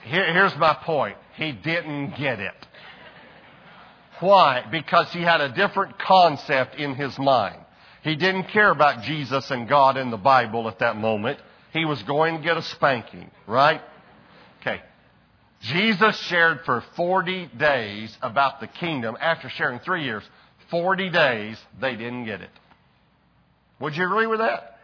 Here, 0.04 0.32
here's 0.32 0.56
my 0.56 0.74
point. 0.74 1.16
He 1.36 1.52
didn't 1.52 2.16
get 2.16 2.40
it. 2.40 2.66
Why? 4.20 4.64
Because 4.70 5.12
he 5.12 5.22
had 5.22 5.40
a 5.40 5.50
different 5.50 5.98
concept 5.98 6.74
in 6.74 6.94
his 6.94 7.16
mind. 7.18 7.58
He 8.02 8.16
didn't 8.16 8.44
care 8.44 8.70
about 8.70 9.02
Jesus 9.02 9.50
and 9.50 9.68
God 9.68 9.96
and 9.96 10.12
the 10.12 10.16
Bible 10.16 10.68
at 10.68 10.80
that 10.80 10.96
moment. 10.96 11.38
He 11.72 11.84
was 11.84 12.02
going 12.02 12.38
to 12.38 12.42
get 12.42 12.56
a 12.56 12.62
spanking, 12.62 13.30
right? 13.46 13.80
Okay. 14.60 14.80
Jesus 15.60 16.16
shared 16.26 16.60
for 16.64 16.82
40 16.96 17.50
days 17.58 18.16
about 18.22 18.60
the 18.60 18.66
kingdom. 18.66 19.16
After 19.20 19.48
sharing 19.48 19.80
three 19.80 20.04
years, 20.04 20.22
40 20.70 21.10
days, 21.10 21.58
they 21.80 21.96
didn't 21.96 22.24
get 22.26 22.40
it. 22.40 22.50
Would 23.80 23.96
you 23.96 24.06
agree 24.06 24.26
with 24.26 24.38
that? 24.38 24.78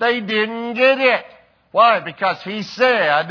They 0.00 0.20
didn't 0.20 0.74
get 0.74 0.98
it. 0.98 1.24
Why? 1.70 2.00
Because 2.00 2.42
he 2.42 2.62
said, 2.62 3.30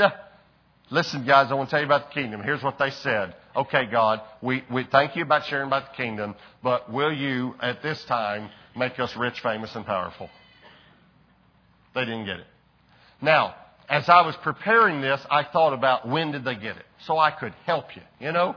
listen 0.90 1.26
guys, 1.26 1.50
I 1.50 1.54
want 1.54 1.68
to 1.68 1.70
tell 1.72 1.80
you 1.80 1.86
about 1.86 2.08
the 2.08 2.14
kingdom. 2.14 2.42
Here's 2.42 2.62
what 2.62 2.78
they 2.78 2.90
said. 2.90 3.34
Okay, 3.54 3.86
God, 3.86 4.22
we, 4.40 4.64
we 4.72 4.84
thank 4.84 5.14
you 5.14 5.22
about 5.22 5.44
sharing 5.44 5.66
about 5.66 5.90
the 5.90 5.96
kingdom, 5.96 6.34
but 6.62 6.90
will 6.90 7.12
you 7.12 7.54
at 7.60 7.82
this 7.82 8.02
time 8.04 8.50
make 8.76 8.98
us 8.98 9.14
rich, 9.16 9.40
famous, 9.40 9.74
and 9.74 9.84
powerful? 9.84 10.30
They 11.94 12.06
didn't 12.06 12.24
get 12.24 12.40
it. 12.40 12.46
Now, 13.20 13.54
as 13.92 14.08
I 14.08 14.22
was 14.22 14.34
preparing 14.42 15.02
this, 15.02 15.20
I 15.30 15.44
thought 15.44 15.74
about 15.74 16.08
when 16.08 16.32
did 16.32 16.44
they 16.44 16.54
get 16.54 16.78
it? 16.78 16.86
So 17.06 17.18
I 17.18 17.30
could 17.30 17.52
help 17.66 17.94
you, 17.94 18.00
you 18.20 18.32
know? 18.32 18.56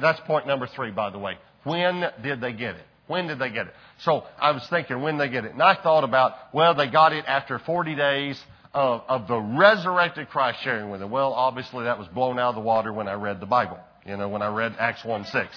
That's 0.00 0.20
point 0.20 0.46
number 0.46 0.68
three, 0.68 0.92
by 0.92 1.10
the 1.10 1.18
way. 1.18 1.38
When 1.64 2.04
did 2.22 2.40
they 2.40 2.52
get 2.52 2.76
it? 2.76 2.84
When 3.08 3.26
did 3.26 3.40
they 3.40 3.50
get 3.50 3.66
it? 3.66 3.74
So 3.98 4.24
I 4.38 4.52
was 4.52 4.64
thinking 4.70 5.02
when 5.02 5.18
they 5.18 5.28
get 5.28 5.44
it. 5.44 5.52
And 5.52 5.60
I 5.62 5.74
thought 5.74 6.04
about, 6.04 6.34
well, 6.54 6.76
they 6.76 6.86
got 6.86 7.12
it 7.12 7.24
after 7.26 7.58
40 7.58 7.96
days 7.96 8.40
of, 8.72 9.02
of 9.08 9.26
the 9.26 9.40
resurrected 9.40 10.28
Christ 10.28 10.60
sharing 10.62 10.88
with 10.90 11.00
them. 11.00 11.10
Well, 11.10 11.32
obviously 11.32 11.84
that 11.84 11.98
was 11.98 12.06
blown 12.08 12.38
out 12.38 12.50
of 12.50 12.54
the 12.54 12.60
water 12.60 12.92
when 12.92 13.08
I 13.08 13.14
read 13.14 13.40
the 13.40 13.46
Bible, 13.46 13.80
you 14.06 14.16
know, 14.16 14.28
when 14.28 14.42
I 14.42 14.54
read 14.54 14.76
Acts 14.78 15.04
1 15.04 15.24
6. 15.24 15.56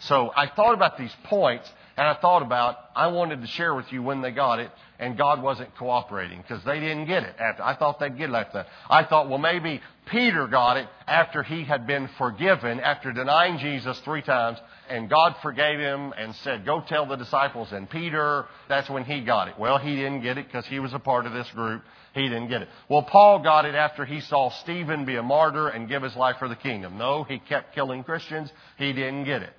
So 0.00 0.30
I 0.34 0.46
thought 0.48 0.74
about 0.74 0.96
these 0.96 1.14
points 1.24 1.68
and 1.98 2.06
I 2.06 2.14
thought 2.14 2.42
about, 2.42 2.76
I 2.94 3.08
wanted 3.08 3.40
to 3.40 3.48
share 3.48 3.74
with 3.74 3.92
you 3.92 4.04
when 4.04 4.22
they 4.22 4.30
got 4.30 4.60
it, 4.60 4.70
and 5.00 5.18
God 5.18 5.42
wasn't 5.42 5.76
cooperating 5.76 6.40
because 6.40 6.62
they 6.62 6.78
didn't 6.78 7.06
get 7.06 7.24
it 7.24 7.34
after. 7.40 7.64
I 7.64 7.74
thought 7.74 7.98
they'd 7.98 8.16
get 8.16 8.30
it 8.30 8.36
after 8.36 8.58
that. 8.58 8.68
I 8.88 9.02
thought, 9.02 9.28
well, 9.28 9.38
maybe 9.38 9.80
Peter 10.06 10.46
got 10.46 10.76
it 10.76 10.86
after 11.08 11.42
he 11.42 11.64
had 11.64 11.88
been 11.88 12.08
forgiven, 12.16 12.78
after 12.78 13.12
denying 13.12 13.58
Jesus 13.58 13.98
three 14.04 14.22
times, 14.22 14.58
and 14.88 15.10
God 15.10 15.34
forgave 15.42 15.80
him 15.80 16.14
and 16.16 16.36
said, 16.36 16.64
go 16.64 16.80
tell 16.86 17.04
the 17.06 17.16
disciples. 17.16 17.72
And 17.72 17.90
Peter, 17.90 18.46
that's 18.68 18.88
when 18.88 19.02
he 19.02 19.22
got 19.22 19.48
it. 19.48 19.58
Well, 19.58 19.78
he 19.78 19.96
didn't 19.96 20.22
get 20.22 20.38
it 20.38 20.46
because 20.46 20.66
he 20.66 20.78
was 20.78 20.94
a 20.94 21.00
part 21.00 21.26
of 21.26 21.32
this 21.32 21.50
group. 21.50 21.82
He 22.14 22.22
didn't 22.22 22.48
get 22.48 22.62
it. 22.62 22.68
Well, 22.88 23.02
Paul 23.02 23.42
got 23.42 23.64
it 23.64 23.74
after 23.74 24.04
he 24.04 24.20
saw 24.20 24.50
Stephen 24.62 25.04
be 25.04 25.16
a 25.16 25.22
martyr 25.24 25.66
and 25.66 25.88
give 25.88 26.04
his 26.04 26.14
life 26.14 26.36
for 26.38 26.48
the 26.48 26.54
kingdom. 26.54 26.96
No, 26.96 27.24
he 27.24 27.40
kept 27.40 27.74
killing 27.74 28.04
Christians. 28.04 28.52
He 28.76 28.92
didn't 28.92 29.24
get 29.24 29.42
it. 29.42 29.52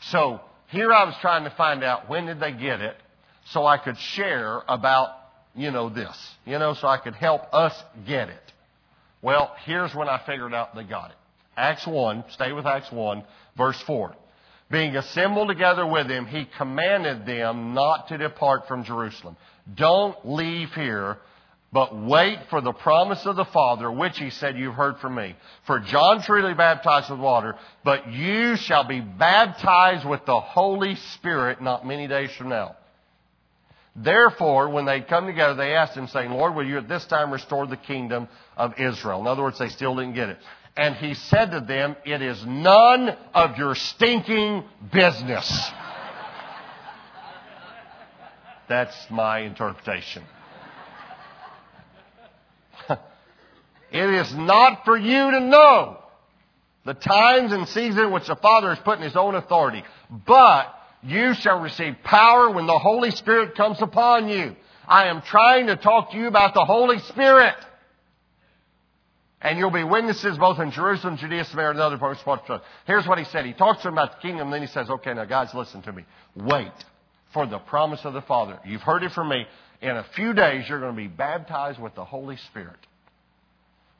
So, 0.00 0.40
here 0.68 0.92
I 0.92 1.04
was 1.04 1.14
trying 1.20 1.44
to 1.44 1.50
find 1.50 1.84
out 1.84 2.08
when 2.08 2.26
did 2.26 2.40
they 2.40 2.52
get 2.52 2.80
it 2.80 2.96
so 3.46 3.66
I 3.66 3.78
could 3.78 3.98
share 3.98 4.62
about, 4.68 5.10
you 5.54 5.70
know, 5.70 5.88
this, 5.88 6.16
you 6.46 6.58
know, 6.58 6.74
so 6.74 6.86
I 6.88 6.98
could 6.98 7.14
help 7.14 7.42
us 7.52 7.74
get 8.06 8.28
it. 8.28 8.52
Well, 9.22 9.54
here's 9.64 9.94
when 9.94 10.08
I 10.08 10.20
figured 10.24 10.54
out 10.54 10.74
they 10.74 10.84
got 10.84 11.10
it. 11.10 11.16
Acts 11.56 11.86
1, 11.86 12.24
stay 12.30 12.52
with 12.52 12.66
Acts 12.66 12.90
1, 12.90 13.24
verse 13.56 13.80
4. 13.82 14.14
Being 14.70 14.96
assembled 14.96 15.48
together 15.48 15.84
with 15.84 16.08
him, 16.08 16.26
he 16.26 16.46
commanded 16.56 17.26
them 17.26 17.74
not 17.74 18.08
to 18.08 18.18
depart 18.18 18.68
from 18.68 18.84
Jerusalem. 18.84 19.36
Don't 19.74 20.16
leave 20.24 20.72
here 20.72 21.18
but 21.72 21.96
wait 21.96 22.38
for 22.50 22.60
the 22.60 22.72
promise 22.72 23.24
of 23.26 23.36
the 23.36 23.44
Father, 23.44 23.90
which 23.90 24.18
he 24.18 24.30
said, 24.30 24.58
You've 24.58 24.74
heard 24.74 24.98
from 24.98 25.14
me. 25.14 25.36
For 25.66 25.78
John 25.78 26.20
truly 26.22 26.52
baptized 26.52 27.10
with 27.10 27.20
water, 27.20 27.54
but 27.84 28.12
you 28.12 28.56
shall 28.56 28.82
be 28.84 29.00
baptized 29.00 30.04
with 30.04 30.26
the 30.26 30.40
Holy 30.40 30.96
Spirit 30.96 31.62
not 31.62 31.86
many 31.86 32.08
days 32.08 32.32
from 32.32 32.48
now. 32.48 32.74
Therefore, 33.94 34.68
when 34.68 34.84
they 34.84 35.00
come 35.00 35.26
together, 35.26 35.54
they 35.54 35.74
asked 35.74 35.96
him, 35.96 36.08
saying, 36.08 36.30
Lord, 36.30 36.54
will 36.54 36.66
you 36.66 36.78
at 36.78 36.88
this 36.88 37.04
time 37.06 37.30
restore 37.32 37.66
the 37.66 37.76
kingdom 37.76 38.28
of 38.56 38.74
Israel? 38.80 39.20
In 39.20 39.26
other 39.28 39.42
words, 39.42 39.58
they 39.58 39.68
still 39.68 39.94
didn't 39.94 40.14
get 40.14 40.28
it. 40.28 40.38
And 40.76 40.96
he 40.96 41.14
said 41.14 41.52
to 41.52 41.60
them, 41.60 41.94
It 42.04 42.22
is 42.22 42.44
none 42.46 43.16
of 43.32 43.58
your 43.58 43.76
stinking 43.76 44.64
business. 44.92 45.48
That's 48.68 48.96
my 49.10 49.40
interpretation. 49.40 50.24
It 53.92 54.10
is 54.10 54.34
not 54.34 54.84
for 54.84 54.96
you 54.96 55.30
to 55.30 55.40
know 55.40 55.98
the 56.84 56.94
times 56.94 57.52
and 57.52 57.68
season 57.68 58.12
which 58.12 58.26
the 58.26 58.36
Father 58.36 58.74
has 58.74 58.78
put 58.78 58.98
in 58.98 59.04
His 59.04 59.16
own 59.16 59.34
authority. 59.34 59.82
But 60.26 60.74
you 61.02 61.34
shall 61.34 61.60
receive 61.60 61.96
power 62.04 62.50
when 62.50 62.66
the 62.66 62.78
Holy 62.78 63.10
Spirit 63.10 63.54
comes 63.54 63.80
upon 63.80 64.28
you. 64.28 64.54
I 64.86 65.06
am 65.06 65.22
trying 65.22 65.66
to 65.66 65.76
talk 65.76 66.12
to 66.12 66.16
you 66.16 66.26
about 66.26 66.54
the 66.54 66.64
Holy 66.64 66.98
Spirit. 67.00 67.54
And 69.42 69.58
you'll 69.58 69.70
be 69.70 69.84
witnesses 69.84 70.36
both 70.36 70.58
in 70.58 70.70
Jerusalem, 70.70 71.16
Judea, 71.16 71.44
Samaria, 71.44 71.70
and 71.70 71.80
other 71.80 71.96
parts 71.96 72.20
of 72.26 72.40
the 72.46 72.60
Here's 72.86 73.06
what 73.06 73.18
he 73.18 73.24
said. 73.24 73.46
He 73.46 73.54
talks 73.54 73.82
to 73.82 73.88
them 73.88 73.94
about 73.94 74.16
the 74.16 74.28
kingdom, 74.28 74.50
then 74.50 74.60
he 74.60 74.66
says, 74.66 74.90
okay, 74.90 75.14
now 75.14 75.24
guys, 75.24 75.54
listen 75.54 75.80
to 75.82 75.92
me. 75.92 76.04
Wait 76.36 76.72
for 77.32 77.46
the 77.46 77.58
promise 77.58 78.00
of 78.04 78.12
the 78.12 78.20
Father. 78.22 78.58
You've 78.66 78.82
heard 78.82 79.02
it 79.02 79.12
from 79.12 79.28
me. 79.28 79.46
In 79.80 79.96
a 79.96 80.04
few 80.14 80.34
days, 80.34 80.68
you're 80.68 80.80
going 80.80 80.94
to 80.94 81.00
be 81.00 81.08
baptized 81.08 81.80
with 81.80 81.94
the 81.94 82.04
Holy 82.04 82.36
Spirit. 82.50 82.76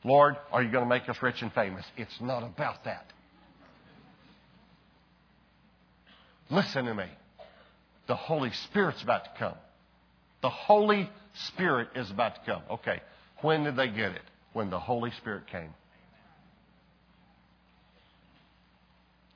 Lord, 0.03 0.35
are 0.51 0.63
you 0.63 0.71
going 0.71 0.83
to 0.83 0.89
make 0.89 1.07
us 1.09 1.17
rich 1.21 1.41
and 1.41 1.53
famous? 1.53 1.85
It's 1.95 2.19
not 2.19 2.43
about 2.43 2.83
that. 2.85 3.05
Listen 6.49 6.85
to 6.85 6.93
me. 6.93 7.05
The 8.07 8.15
Holy 8.15 8.51
Spirit's 8.51 9.01
about 9.03 9.25
to 9.25 9.31
come. 9.37 9.55
The 10.41 10.49
Holy 10.49 11.09
Spirit 11.47 11.89
is 11.95 12.09
about 12.09 12.35
to 12.35 12.41
come. 12.45 12.61
Okay. 12.71 13.01
When 13.41 13.63
did 13.63 13.75
they 13.75 13.87
get 13.87 14.11
it? 14.11 14.21
When 14.53 14.69
the 14.69 14.79
Holy 14.79 15.11
Spirit 15.11 15.47
came. 15.47 15.73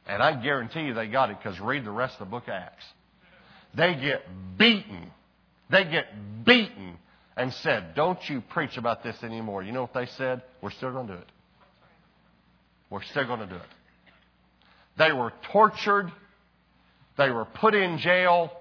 And 0.07 0.21
I 0.21 0.41
guarantee 0.41 0.81
you 0.81 0.93
they 0.93 1.07
got 1.07 1.29
it 1.29 1.37
because 1.41 1.59
read 1.59 1.85
the 1.85 1.91
rest 1.91 2.15
of 2.19 2.27
the 2.27 2.31
book 2.31 2.43
of 2.43 2.53
Acts. 2.53 2.85
They 3.73 3.95
get 3.95 4.23
beaten. 4.57 5.11
They 5.69 5.83
get 5.83 6.05
beaten 6.45 6.97
and 7.37 7.53
said, 7.53 7.95
Don't 7.95 8.19
you 8.29 8.41
preach 8.41 8.77
about 8.77 9.03
this 9.03 9.21
anymore. 9.23 9.63
You 9.63 9.71
know 9.71 9.81
what 9.81 9.93
they 9.93 10.05
said? 10.05 10.41
We're 10.61 10.71
still 10.71 10.91
going 10.91 11.07
to 11.07 11.13
do 11.13 11.19
it. 11.19 11.27
We're 12.89 13.03
still 13.03 13.25
going 13.25 13.39
to 13.39 13.47
do 13.47 13.55
it. 13.55 13.61
They 14.97 15.11
were 15.11 15.33
tortured. 15.51 16.11
They 17.17 17.29
were 17.29 17.45
put 17.45 17.73
in 17.73 17.97
jail. 17.97 18.51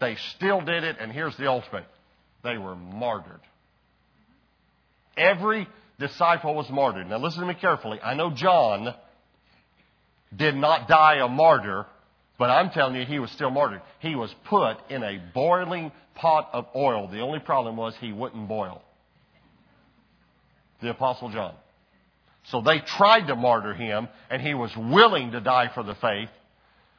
They 0.00 0.16
still 0.36 0.60
did 0.60 0.84
it. 0.84 0.96
And 1.00 1.12
here's 1.12 1.36
the 1.36 1.48
ultimate 1.48 1.84
they 2.42 2.58
were 2.58 2.74
martyred. 2.74 3.40
Every 5.16 5.68
disciple 5.98 6.54
was 6.54 6.68
martyred. 6.70 7.08
Now, 7.08 7.18
listen 7.18 7.40
to 7.40 7.46
me 7.46 7.54
carefully. 7.54 8.00
I 8.02 8.14
know 8.14 8.30
John 8.30 8.94
did 10.34 10.56
not 10.56 10.88
die 10.88 11.18
a 11.24 11.28
martyr, 11.28 11.86
but 12.42 12.50
I'm 12.50 12.70
telling 12.70 12.96
you, 12.96 13.06
he 13.06 13.20
was 13.20 13.30
still 13.30 13.50
martyred. 13.50 13.82
He 14.00 14.16
was 14.16 14.34
put 14.46 14.74
in 14.90 15.04
a 15.04 15.22
boiling 15.32 15.92
pot 16.16 16.50
of 16.52 16.66
oil. 16.74 17.06
The 17.06 17.20
only 17.20 17.38
problem 17.38 17.76
was 17.76 17.94
he 18.00 18.12
wouldn't 18.12 18.48
boil. 18.48 18.82
The 20.80 20.90
Apostle 20.90 21.30
John. 21.30 21.54
So 22.46 22.60
they 22.60 22.80
tried 22.80 23.28
to 23.28 23.36
martyr 23.36 23.74
him, 23.74 24.08
and 24.28 24.42
he 24.42 24.54
was 24.54 24.76
willing 24.76 25.30
to 25.30 25.40
die 25.40 25.70
for 25.72 25.84
the 25.84 25.94
faith. 25.94 26.30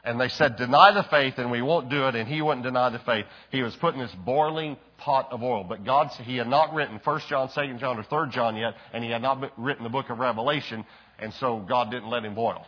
And 0.06 0.18
they 0.18 0.30
said, 0.30 0.56
deny 0.56 0.94
the 0.94 1.04
faith, 1.04 1.34
and 1.36 1.52
we 1.52 1.62
won't 1.62 1.90
do 1.90 2.08
it, 2.08 2.16
and 2.16 2.26
he 2.26 2.42
wouldn't 2.42 2.64
deny 2.64 2.88
the 2.88 3.00
faith. 3.00 3.26
He 3.52 3.64
was 3.64 3.76
put 3.76 3.96
in 3.96 4.00
this 4.00 4.16
boiling 4.26 4.78
pot 4.98 5.28
of 5.30 5.44
oil. 5.44 5.66
But 5.66 5.84
God, 5.84 6.08
he 6.22 6.38
had 6.38 6.48
not 6.48 6.74
written 6.74 7.02
1 7.04 7.22
John, 7.28 7.50
2 7.54 7.80
John, 7.80 8.00
or 8.00 8.04
3 8.04 8.34
John 8.34 8.56
yet, 8.56 8.76
and 8.94 9.04
he 9.04 9.10
had 9.10 9.22
not 9.22 9.60
written 9.60 9.84
the 9.84 9.90
book 9.90 10.10
of 10.10 10.20
Revelation, 10.20 10.86
and 11.20 11.34
so 11.34 11.60
God 11.60 11.92
didn't 11.92 12.10
let 12.10 12.24
him 12.24 12.34
boil. 12.34 12.66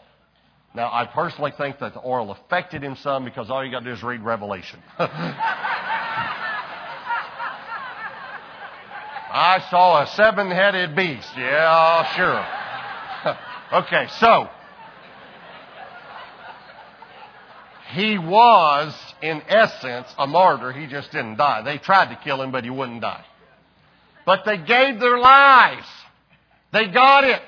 Now, 0.76 0.92
I 0.92 1.06
personally 1.06 1.54
think 1.58 1.80
that 1.80 1.94
the 1.94 2.02
oil 2.06 2.32
affected 2.32 2.84
him 2.84 2.98
some 2.98 3.24
because 3.24 3.50
all 3.50 3.64
you 3.64 3.72
got 3.72 3.80
to 3.80 3.86
do 3.86 3.94
is 3.94 4.04
read 4.04 4.22
Revelation. 4.22 4.82
I 9.38 9.66
saw 9.70 10.04
a 10.04 10.08
seven 10.08 10.52
headed 10.52 10.94
beast. 10.96 11.30
Yeah, 11.38 12.16
sure. 12.16 13.82
okay, 13.84 14.08
so. 14.20 14.50
He 17.92 18.18
was, 18.18 18.94
in 19.22 19.42
essence, 19.48 20.14
a 20.18 20.28
martyr. 20.28 20.74
He 20.74 20.88
just 20.88 21.10
didn't 21.12 21.38
die. 21.38 21.62
They 21.62 21.78
tried 21.78 22.14
to 22.14 22.20
kill 22.22 22.42
him, 22.42 22.52
but 22.52 22.66
he 22.66 22.70
wouldn't 22.70 23.00
die. 23.00 23.24
But 24.26 24.44
they 24.46 24.58
gave 24.58 25.00
their 25.00 25.18
lives. 25.18 25.88
They 26.74 26.88
got 26.88 27.24
it. 27.24 27.42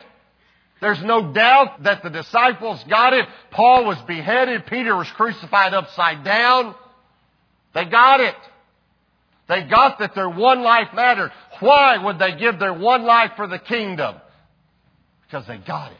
There's 0.79 1.01
no 1.03 1.33
doubt 1.33 1.83
that 1.83 2.03
the 2.03 2.09
disciples 2.09 2.83
got 2.87 3.13
it. 3.13 3.27
Paul 3.51 3.85
was 3.85 3.97
beheaded. 4.07 4.65
Peter 4.67 4.95
was 4.95 5.09
crucified 5.11 5.73
upside 5.73 6.23
down. 6.23 6.75
They 7.73 7.85
got 7.85 8.19
it. 8.19 8.35
They 9.47 9.63
got 9.63 9.99
that 9.99 10.13
their 10.13 10.29
one 10.29 10.61
life 10.61 10.89
mattered. 10.93 11.31
Why 11.59 11.97
would 12.03 12.19
they 12.19 12.35
give 12.35 12.59
their 12.59 12.73
one 12.73 13.03
life 13.03 13.31
for 13.35 13.47
the 13.47 13.59
kingdom? 13.59 14.15
Because 15.25 15.47
they 15.47 15.57
got 15.57 15.91
it. 15.91 15.97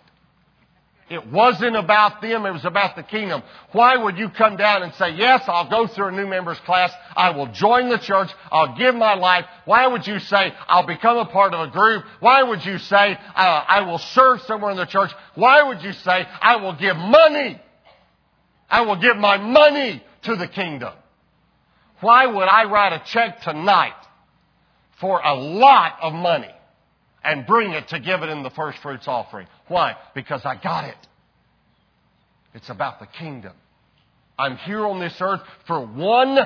It 1.09 1.25
wasn't 1.27 1.77
about 1.77 2.21
them, 2.21 2.45
it 2.45 2.51
was 2.51 2.65
about 2.65 2.97
the 2.97 3.03
kingdom. 3.03 3.41
Why 3.71 3.95
would 3.95 4.17
you 4.17 4.27
come 4.29 4.57
down 4.57 4.83
and 4.83 4.93
say, 4.95 5.11
yes, 5.11 5.41
I'll 5.47 5.69
go 5.69 5.87
through 5.87 6.07
a 6.07 6.11
new 6.11 6.27
members 6.27 6.59
class, 6.65 6.91
I 7.15 7.29
will 7.29 7.47
join 7.47 7.87
the 7.87 7.97
church, 7.97 8.29
I'll 8.51 8.77
give 8.77 8.93
my 8.93 9.13
life. 9.13 9.45
Why 9.63 9.87
would 9.87 10.05
you 10.05 10.19
say, 10.19 10.53
I'll 10.67 10.85
become 10.85 11.17
a 11.17 11.25
part 11.25 11.53
of 11.53 11.69
a 11.69 11.71
group? 11.71 12.03
Why 12.19 12.43
would 12.43 12.65
you 12.65 12.77
say, 12.77 13.13
uh, 13.13 13.63
I 13.67 13.81
will 13.81 13.99
serve 13.99 14.41
somewhere 14.41 14.71
in 14.71 14.77
the 14.77 14.85
church? 14.85 15.11
Why 15.35 15.63
would 15.63 15.81
you 15.81 15.93
say, 15.93 16.27
I 16.41 16.57
will 16.57 16.75
give 16.75 16.97
money? 16.97 17.61
I 18.69 18.81
will 18.81 18.97
give 18.97 19.15
my 19.15 19.37
money 19.37 20.03
to 20.23 20.35
the 20.35 20.47
kingdom. 20.47 20.93
Why 22.01 22.25
would 22.25 22.49
I 22.49 22.65
write 22.65 22.91
a 22.91 23.01
check 23.05 23.41
tonight 23.43 23.95
for 24.99 25.21
a 25.23 25.33
lot 25.35 25.99
of 26.01 26.13
money 26.13 26.51
and 27.27 27.45
bring 27.45 27.73
it 27.73 27.89
to 27.89 27.99
give 27.99 28.23
it 28.23 28.29
in 28.29 28.41
the 28.41 28.49
first 28.51 28.79
fruits 28.79 29.05
offering? 29.05 29.47
Why? 29.67 29.97
Because 30.15 30.41
I 30.45 30.55
got 30.55 30.85
it. 30.85 30.97
It's 32.53 32.69
about 32.69 33.01
the 33.01 33.05
kingdom. 33.05 33.53
I'm 34.39 34.55
here 34.55 34.85
on 34.85 35.01
this 35.01 35.15
earth 35.19 35.41
for 35.67 35.85
one 35.85 36.37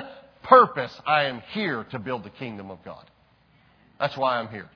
purpose. 0.42 0.92
I 1.06 1.24
am 1.24 1.40
here 1.52 1.86
to 1.92 2.00
build 2.00 2.24
the 2.24 2.30
kingdom 2.30 2.70
of 2.72 2.84
God. 2.84 3.04
That's 4.00 4.16
why 4.16 4.38
I'm 4.38 4.48
here. 4.48 4.68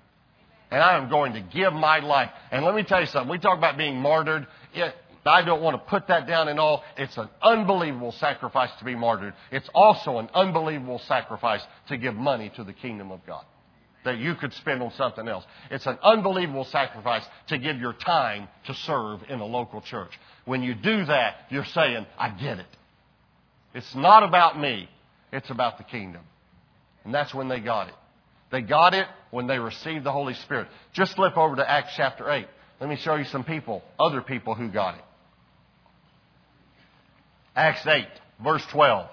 And 0.70 0.80
I 0.80 0.96
am 0.96 1.10
going 1.10 1.32
to 1.32 1.40
give 1.40 1.72
my 1.72 1.98
life. 1.98 2.30
And 2.52 2.64
let 2.64 2.76
me 2.76 2.84
tell 2.84 3.00
you 3.00 3.06
something. 3.06 3.30
We 3.30 3.38
talk 3.38 3.58
about 3.58 3.76
being 3.76 3.96
martyred. 3.96 4.46
It, 4.74 4.94
I 5.24 5.44
don't 5.44 5.60
want 5.60 5.74
to 5.74 5.90
put 5.90 6.06
that 6.06 6.28
down 6.28 6.48
at 6.48 6.58
all. 6.58 6.84
It's 6.96 7.16
an 7.18 7.28
unbelievable 7.42 8.12
sacrifice 8.12 8.70
to 8.78 8.84
be 8.84 8.94
martyred. 8.94 9.34
It's 9.50 9.68
also 9.74 10.18
an 10.18 10.28
unbelievable 10.34 11.00
sacrifice 11.00 11.62
to 11.88 11.96
give 11.96 12.14
money 12.14 12.52
to 12.54 12.62
the 12.62 12.72
kingdom 12.72 13.10
of 13.10 13.26
God 13.26 13.44
that 14.06 14.18
you 14.18 14.34
could 14.34 14.52
spend 14.54 14.82
on 14.82 14.92
something 14.92 15.28
else. 15.28 15.44
It's 15.70 15.86
an 15.86 15.98
unbelievable 16.02 16.64
sacrifice 16.64 17.24
to 17.48 17.58
give 17.58 17.76
your 17.78 17.92
time 17.92 18.48
to 18.66 18.74
serve 18.74 19.20
in 19.28 19.40
a 19.40 19.44
local 19.44 19.82
church. 19.82 20.10
When 20.46 20.62
you 20.62 20.74
do 20.74 21.04
that, 21.04 21.34
you're 21.50 21.64
saying, 21.66 22.06
I 22.18 22.30
get 22.30 22.58
it. 22.58 22.66
It's 23.74 23.94
not 23.94 24.22
about 24.22 24.58
me. 24.58 24.88
It's 25.32 25.50
about 25.50 25.76
the 25.76 25.84
kingdom. 25.84 26.22
And 27.04 27.12
that's 27.12 27.34
when 27.34 27.48
they 27.48 27.60
got 27.60 27.88
it. 27.88 27.94
They 28.50 28.62
got 28.62 28.94
it 28.94 29.06
when 29.30 29.48
they 29.48 29.58
received 29.58 30.04
the 30.04 30.12
Holy 30.12 30.34
Spirit. 30.34 30.68
Just 30.92 31.14
flip 31.16 31.36
over 31.36 31.56
to 31.56 31.68
Acts 31.68 31.92
chapter 31.96 32.30
8. 32.30 32.46
Let 32.80 32.88
me 32.88 32.96
show 32.96 33.16
you 33.16 33.24
some 33.24 33.44
people, 33.44 33.82
other 33.98 34.22
people 34.22 34.54
who 34.54 34.68
got 34.68 34.94
it. 34.94 35.04
Acts 37.56 37.86
8, 37.86 38.06
verse 38.42 38.64
12. 38.70 39.08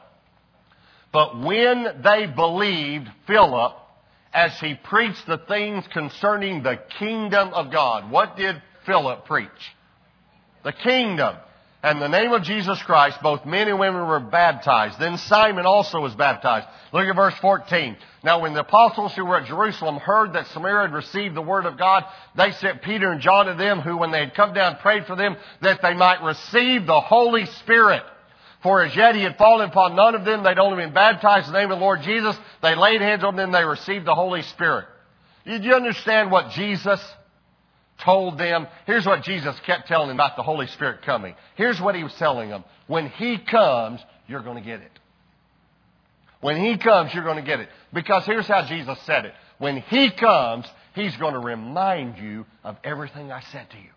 But 1.12 1.40
when 1.40 2.02
they 2.04 2.28
believed 2.28 3.08
Philip 3.26 3.74
as 4.34 4.60
he 4.60 4.74
preached 4.76 5.26
the 5.28 5.38
things 5.38 5.86
concerning 5.94 6.64
the 6.64 6.80
kingdom 7.00 7.54
of 7.54 7.72
God, 7.72 8.10
what 8.10 8.36
did 8.36 8.62
Philip 8.86 9.26
preach? 9.26 9.50
The 10.64 10.74
kingdom. 10.74 11.36
And 11.84 12.02
the 12.02 12.08
name 12.08 12.32
of 12.32 12.44
Jesus 12.44 12.82
Christ, 12.84 13.22
both 13.22 13.46
men 13.46 13.68
and 13.68 13.78
women 13.78 14.08
were 14.08 14.22
baptized. 14.22 14.98
Then 15.00 15.18
Simon 15.18 15.66
also 15.66 16.00
was 16.00 16.16
baptized. 16.16 16.66
Look 16.94 17.06
at 17.06 17.16
verse 17.16 17.36
14. 17.42 17.98
Now 18.24 18.40
when 18.42 18.54
the 18.54 18.62
apostles 18.62 19.14
who 19.14 19.26
were 19.26 19.36
at 19.36 19.48
Jerusalem 19.48 19.98
heard 19.98 20.32
that 20.32 20.48
Samaria 20.48 20.88
had 20.88 20.96
received 20.96 21.36
the 21.36 21.42
word 21.42 21.66
of 21.66 21.78
God, 21.78 22.06
they 22.38 22.52
sent 22.54 22.84
Peter 22.84 23.12
and 23.12 23.20
John 23.20 23.48
to 23.48 23.56
them, 23.56 23.82
who 23.82 23.98
when 23.98 24.12
they 24.12 24.22
had 24.22 24.34
come 24.34 24.54
down 24.54 24.78
prayed 24.78 25.06
for 25.06 25.18
them 25.18 25.36
that 25.62 25.82
they 25.82 25.94
might 25.94 26.24
receive 26.24 26.86
the 26.86 27.02
Holy 27.02 27.46
Spirit. 27.46 28.04
For 28.64 28.82
as 28.82 28.96
yet 28.96 29.16
he 29.16 29.22
had 29.22 29.38
fallen 29.38 29.70
upon 29.70 29.96
none 29.96 30.16
of 30.16 30.24
them. 30.24 30.44
They'd 30.44 30.58
only 30.58 30.84
been 30.84 30.94
baptized 30.94 31.48
in 31.48 31.54
the 31.54 31.60
name 31.60 31.70
of 31.70 31.80
the 31.80 31.84
Lord 31.84 32.02
Jesus. 32.02 32.36
They 32.62 32.76
laid 32.76 33.02
hands 33.02 33.24
on 33.24 33.36
them. 33.36 33.52
They 33.52 33.66
received 33.66 34.06
the 34.06 34.16
Holy 34.16 34.42
Spirit. 34.42 34.86
Did 35.46 35.66
you 35.66 35.74
understand 35.74 36.32
what 36.32 36.52
Jesus 36.52 37.02
told 38.00 38.38
them? 38.38 38.68
Here's 38.86 39.06
what 39.06 39.24
Jesus 39.24 39.60
kept 39.66 39.90
telling 39.90 40.08
them 40.08 40.16
about 40.16 40.38
the 40.38 40.44
Holy 40.44 40.68
Spirit 40.68 41.02
coming. 41.02 41.36
Here's 41.56 41.80
what 41.82 41.94
he 41.94 42.04
was 42.04 42.14
telling 42.14 42.50
them. 42.50 42.64
When 42.88 43.10
he 43.10 43.38
comes, 43.38 44.00
you're 44.28 44.42
going 44.42 44.58
to 44.58 44.64
get 44.64 44.80
it. 44.80 44.92
When 46.40 46.56
he 46.58 46.78
comes, 46.78 47.14
you're 47.14 47.26
going 47.26 47.38
to 47.38 47.42
get 47.42 47.60
it. 47.60 47.70
Because 47.92 48.26
here's 48.26 48.48
how 48.48 48.66
Jesus 48.66 48.98
said 49.02 49.26
it. 49.26 49.34
When 49.58 49.78
he 49.82 50.10
comes, 50.10 50.66
he's 50.96 51.16
going 51.18 51.34
to 51.34 51.40
remind 51.40 52.18
you 52.18 52.46
of 52.64 52.78
everything 52.86 53.30
I 53.30 53.42
said 53.42 53.70
to 53.72 53.78
you. 53.78 53.90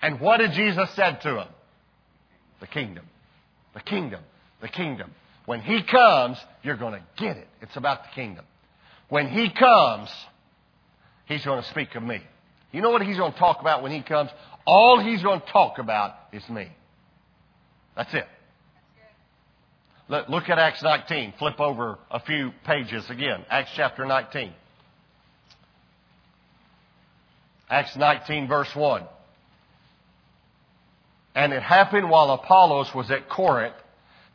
And 0.00 0.20
what 0.20 0.38
did 0.38 0.52
Jesus 0.52 0.88
said 0.92 1.20
to 1.22 1.32
them? 1.32 1.48
The 2.60 2.66
kingdom. 2.66 3.04
The 3.78 3.84
kingdom. 3.84 4.20
The 4.60 4.68
kingdom. 4.68 5.12
When 5.46 5.60
He 5.60 5.84
comes, 5.84 6.36
you're 6.64 6.76
going 6.76 6.94
to 6.94 7.02
get 7.16 7.36
it. 7.36 7.46
It's 7.62 7.76
about 7.76 8.02
the 8.02 8.08
kingdom. 8.14 8.44
When 9.08 9.28
He 9.28 9.50
comes, 9.50 10.10
He's 11.26 11.44
going 11.44 11.62
to 11.62 11.68
speak 11.68 11.94
of 11.94 12.02
me. 12.02 12.20
You 12.72 12.82
know 12.82 12.90
what 12.90 13.02
He's 13.02 13.16
going 13.16 13.32
to 13.32 13.38
talk 13.38 13.60
about 13.60 13.84
when 13.84 13.92
He 13.92 14.02
comes? 14.02 14.30
All 14.66 14.98
He's 14.98 15.22
going 15.22 15.40
to 15.40 15.46
talk 15.52 15.78
about 15.78 16.14
is 16.32 16.46
me. 16.48 16.68
That's 17.96 18.12
it. 18.12 18.26
Look 20.28 20.48
at 20.48 20.58
Acts 20.58 20.82
19. 20.82 21.34
Flip 21.38 21.60
over 21.60 21.98
a 22.10 22.18
few 22.18 22.50
pages 22.64 23.04
again. 23.10 23.44
Acts 23.48 23.70
chapter 23.76 24.06
19. 24.06 24.52
Acts 27.70 27.96
19, 27.96 28.48
verse 28.48 28.74
1. 28.74 29.04
And 31.34 31.52
it 31.52 31.62
happened 31.62 32.10
while 32.10 32.30
Apollos 32.30 32.94
was 32.94 33.10
at 33.10 33.28
Corinth 33.28 33.74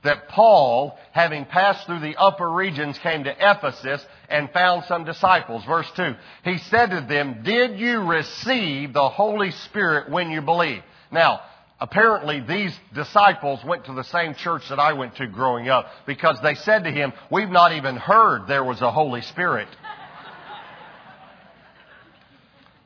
that 0.04 0.28
Paul, 0.30 0.98
having 1.12 1.46
passed 1.46 1.86
through 1.86 2.02
the 2.02 2.16
upper 2.18 2.50
regions, 2.50 2.98
came 3.00 3.24
to 3.24 3.36
Ephesus 3.40 4.06
and 4.30 4.52
found 4.52 4.84
some 4.86 5.06
disciples. 5.06 5.64
Verse 5.66 5.90
2. 5.96 6.16
He 6.44 6.58
said 6.58 6.92
to 6.92 7.02
them, 7.02 7.42
Did 7.44 7.80
you 7.80 8.02
receive 8.02 8.94
the 8.94 9.10
Holy 9.10 9.52
Spirit 9.52 10.10
when 10.10 10.30
you 10.30 10.42
believed? 10.42 10.84
Now, 11.12 11.42
apparently 11.80 12.42
these 12.42 12.78
disciples 12.94 13.64
went 13.64 13.86
to 13.86 13.94
the 13.94 14.04
same 14.04 14.36
church 14.36 14.68
that 14.70 14.80
I 14.80 14.94
went 14.94 15.16
to 15.18 15.28
growing 15.28 15.70
up 15.70 15.88
because 16.06 16.40
they 16.42 16.56
said 16.56 16.84
to 16.84 16.92
him, 16.92 17.14
We've 17.32 17.50
not 17.50 17.74
even 17.74 17.96
heard 17.96 18.48
there 18.48 18.64
was 18.64 18.82
a 18.82 18.92
Holy 18.92 19.22
Spirit. 19.22 19.68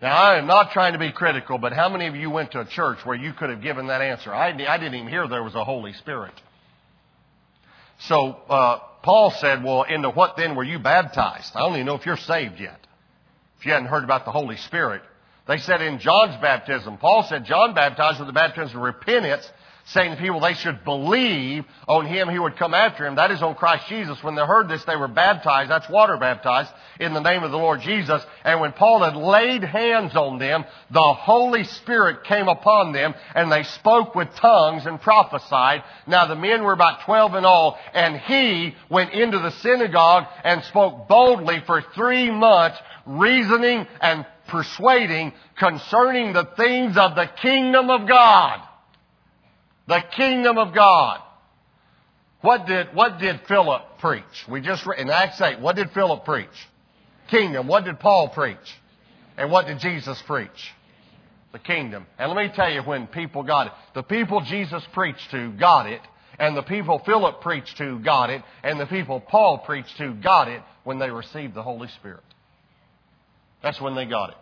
Now, 0.02 0.16
I 0.16 0.38
am 0.38 0.46
not 0.46 0.72
trying 0.72 0.94
to 0.94 1.00
be 1.00 1.12
critical, 1.12 1.58
but 1.58 1.74
how 1.74 1.90
many 1.90 2.06
of 2.06 2.16
you 2.16 2.30
went 2.30 2.52
to 2.52 2.60
a 2.60 2.66
church 2.66 3.00
where 3.04 3.16
you 3.16 3.34
could 3.34 3.50
have 3.50 3.64
given 3.64 3.88
that 3.88 4.02
answer? 4.02 4.34
I, 4.34 4.50
I 4.50 4.78
didn't 4.78 4.94
even 4.94 5.08
hear 5.08 5.28
there 5.28 5.44
was 5.44 5.56
a 5.56 5.64
Holy 5.64 5.94
Spirit. 5.94 6.34
So, 8.02 8.38
uh, 8.48 8.80
Paul 9.02 9.32
said, 9.32 9.64
well, 9.64 9.84
into 9.84 10.10
what 10.10 10.38
then 10.38 10.56
were 10.56 10.64
you 10.64 10.78
baptized? 10.78 11.56
I 11.56 11.62
don't 11.62 11.74
even 11.74 11.88
know 11.88 11.96
if 11.96 12.06
you're 12.06 12.16
saved 12.18 12.60
yet. 12.60 12.80
If 13.60 13.66
you 13.66 13.72
hadn't 13.72 13.88
heard 13.88 14.04
about 14.04 14.26
the 14.26 14.32
Holy 14.32 14.58
Spirit. 14.58 15.02
They 15.48 15.58
said 15.58 15.82
in 15.82 15.98
John's 16.00 16.40
baptism, 16.42 16.98
Paul 16.98 17.24
said 17.24 17.46
John 17.46 17.74
baptized 17.74 18.20
with 18.20 18.28
the 18.28 18.34
baptism 18.34 18.78
of 18.78 18.84
repentance, 18.84 19.50
saying 19.88 20.12
to 20.12 20.22
people 20.22 20.40
they 20.40 20.54
should 20.54 20.84
believe 20.84 21.64
on 21.88 22.06
him 22.06 22.28
who 22.28 22.42
would 22.42 22.58
come 22.58 22.74
after 22.74 23.06
him. 23.06 23.16
That 23.16 23.32
is 23.32 23.42
on 23.42 23.56
Christ 23.56 23.88
Jesus. 23.88 24.22
When 24.22 24.36
they 24.36 24.46
heard 24.46 24.68
this, 24.68 24.84
they 24.84 24.96
were 24.96 25.08
baptized. 25.08 25.72
That's 25.72 25.90
water 25.90 26.18
baptized 26.18 26.72
in 27.00 27.14
the 27.14 27.22
name 27.22 27.44
of 27.44 27.52
the 27.52 27.58
Lord 27.58 27.82
Jesus. 27.82 28.22
And 28.44 28.60
when 28.60 28.74
Paul 28.74 29.04
had 29.04 29.16
laid 29.16 29.64
hands 29.64 30.16
on 30.16 30.40
them, 30.40 30.66
the 30.92 31.14
Holy 31.14 31.64
Spirit 31.64 32.26
came 32.26 32.50
upon 32.50 32.92
them 32.92 33.14
and 33.34 33.52
they 33.52 33.64
spoke 33.64 34.14
with 34.14 34.34
tongues 34.36 34.86
and 34.86 35.00
prophesied. 35.00 35.84
Now 36.06 36.28
the 36.28 36.36
men 36.36 36.64
were 36.64 36.74
about 36.74 37.02
twelve 37.02 37.36
in 37.36 37.46
all 37.46 37.78
and 37.94 38.18
he 38.18 38.76
went 38.90 39.14
into 39.14 39.40
the 39.40 39.52
synagogue 39.52 40.26
and 40.44 40.64
spoke 40.66 41.08
boldly 41.08 41.62
for 41.66 41.82
three 41.96 42.30
months, 42.30 42.78
reasoning 43.06 43.88
and 44.02 44.26
persuading 44.48 45.34
concerning 45.58 46.34
the 46.34 46.48
things 46.58 46.98
of 46.98 47.16
the 47.16 47.30
kingdom 47.42 47.90
of 47.90 48.08
God. 48.08 48.67
The 49.88 50.04
kingdom 50.16 50.58
of 50.58 50.74
God. 50.74 51.22
What 52.42 52.68
did, 52.68 52.94
what 52.94 53.20
did 53.20 53.42
Philip 53.48 54.00
preach? 54.00 54.48
We 54.50 54.62
just, 54.62 54.86
read 54.86 55.00
in 55.00 55.10
Acts 55.10 55.42
8, 55.42 55.60
what 55.60 55.76
did 55.76 55.92
Philip 55.92 56.24
preach? 56.24 56.48
Kingdom. 57.30 57.68
What 57.68 57.86
did 57.86 58.00
Paul 58.00 58.30
preach? 58.30 58.58
And 59.38 59.52
what 59.52 59.66
did 59.66 59.80
Jesus 59.80 60.22
preach? 60.24 60.74
The 61.52 61.60
kingdom. 61.60 62.06
And 62.20 62.32
let 62.32 62.38
me 62.38 62.52
tell 62.54 62.72
you 62.72 62.82
when 62.82 63.08
people 63.08 63.44
got 63.44 63.68
it. 63.68 63.74
The 63.96 64.04
people 64.04 64.42
Jesus 64.42 64.84
preached 64.94 65.32
to 65.32 65.52
got 65.54 65.88
it, 65.88 66.02
and 66.38 66.56
the 66.56 66.64
people 66.64 67.00
Philip 67.00 67.42
preached 67.42 67.78
to 67.78 68.00
got 68.00 68.30
it, 68.30 68.44
and 68.64 68.80
the 68.80 68.86
people 68.86 69.20
Paul 69.20 69.60
preached 69.60 69.98
to 69.98 70.14
got 70.14 70.48
it 70.48 70.62
when 70.84 71.00
they 71.00 71.10
received 71.10 71.54
the 71.54 71.64
Holy 71.64 71.88
Spirit. 71.88 72.24
That's 73.64 73.82
when 73.82 73.96
they 73.96 74.06
got 74.06 74.30
it. 74.30 74.38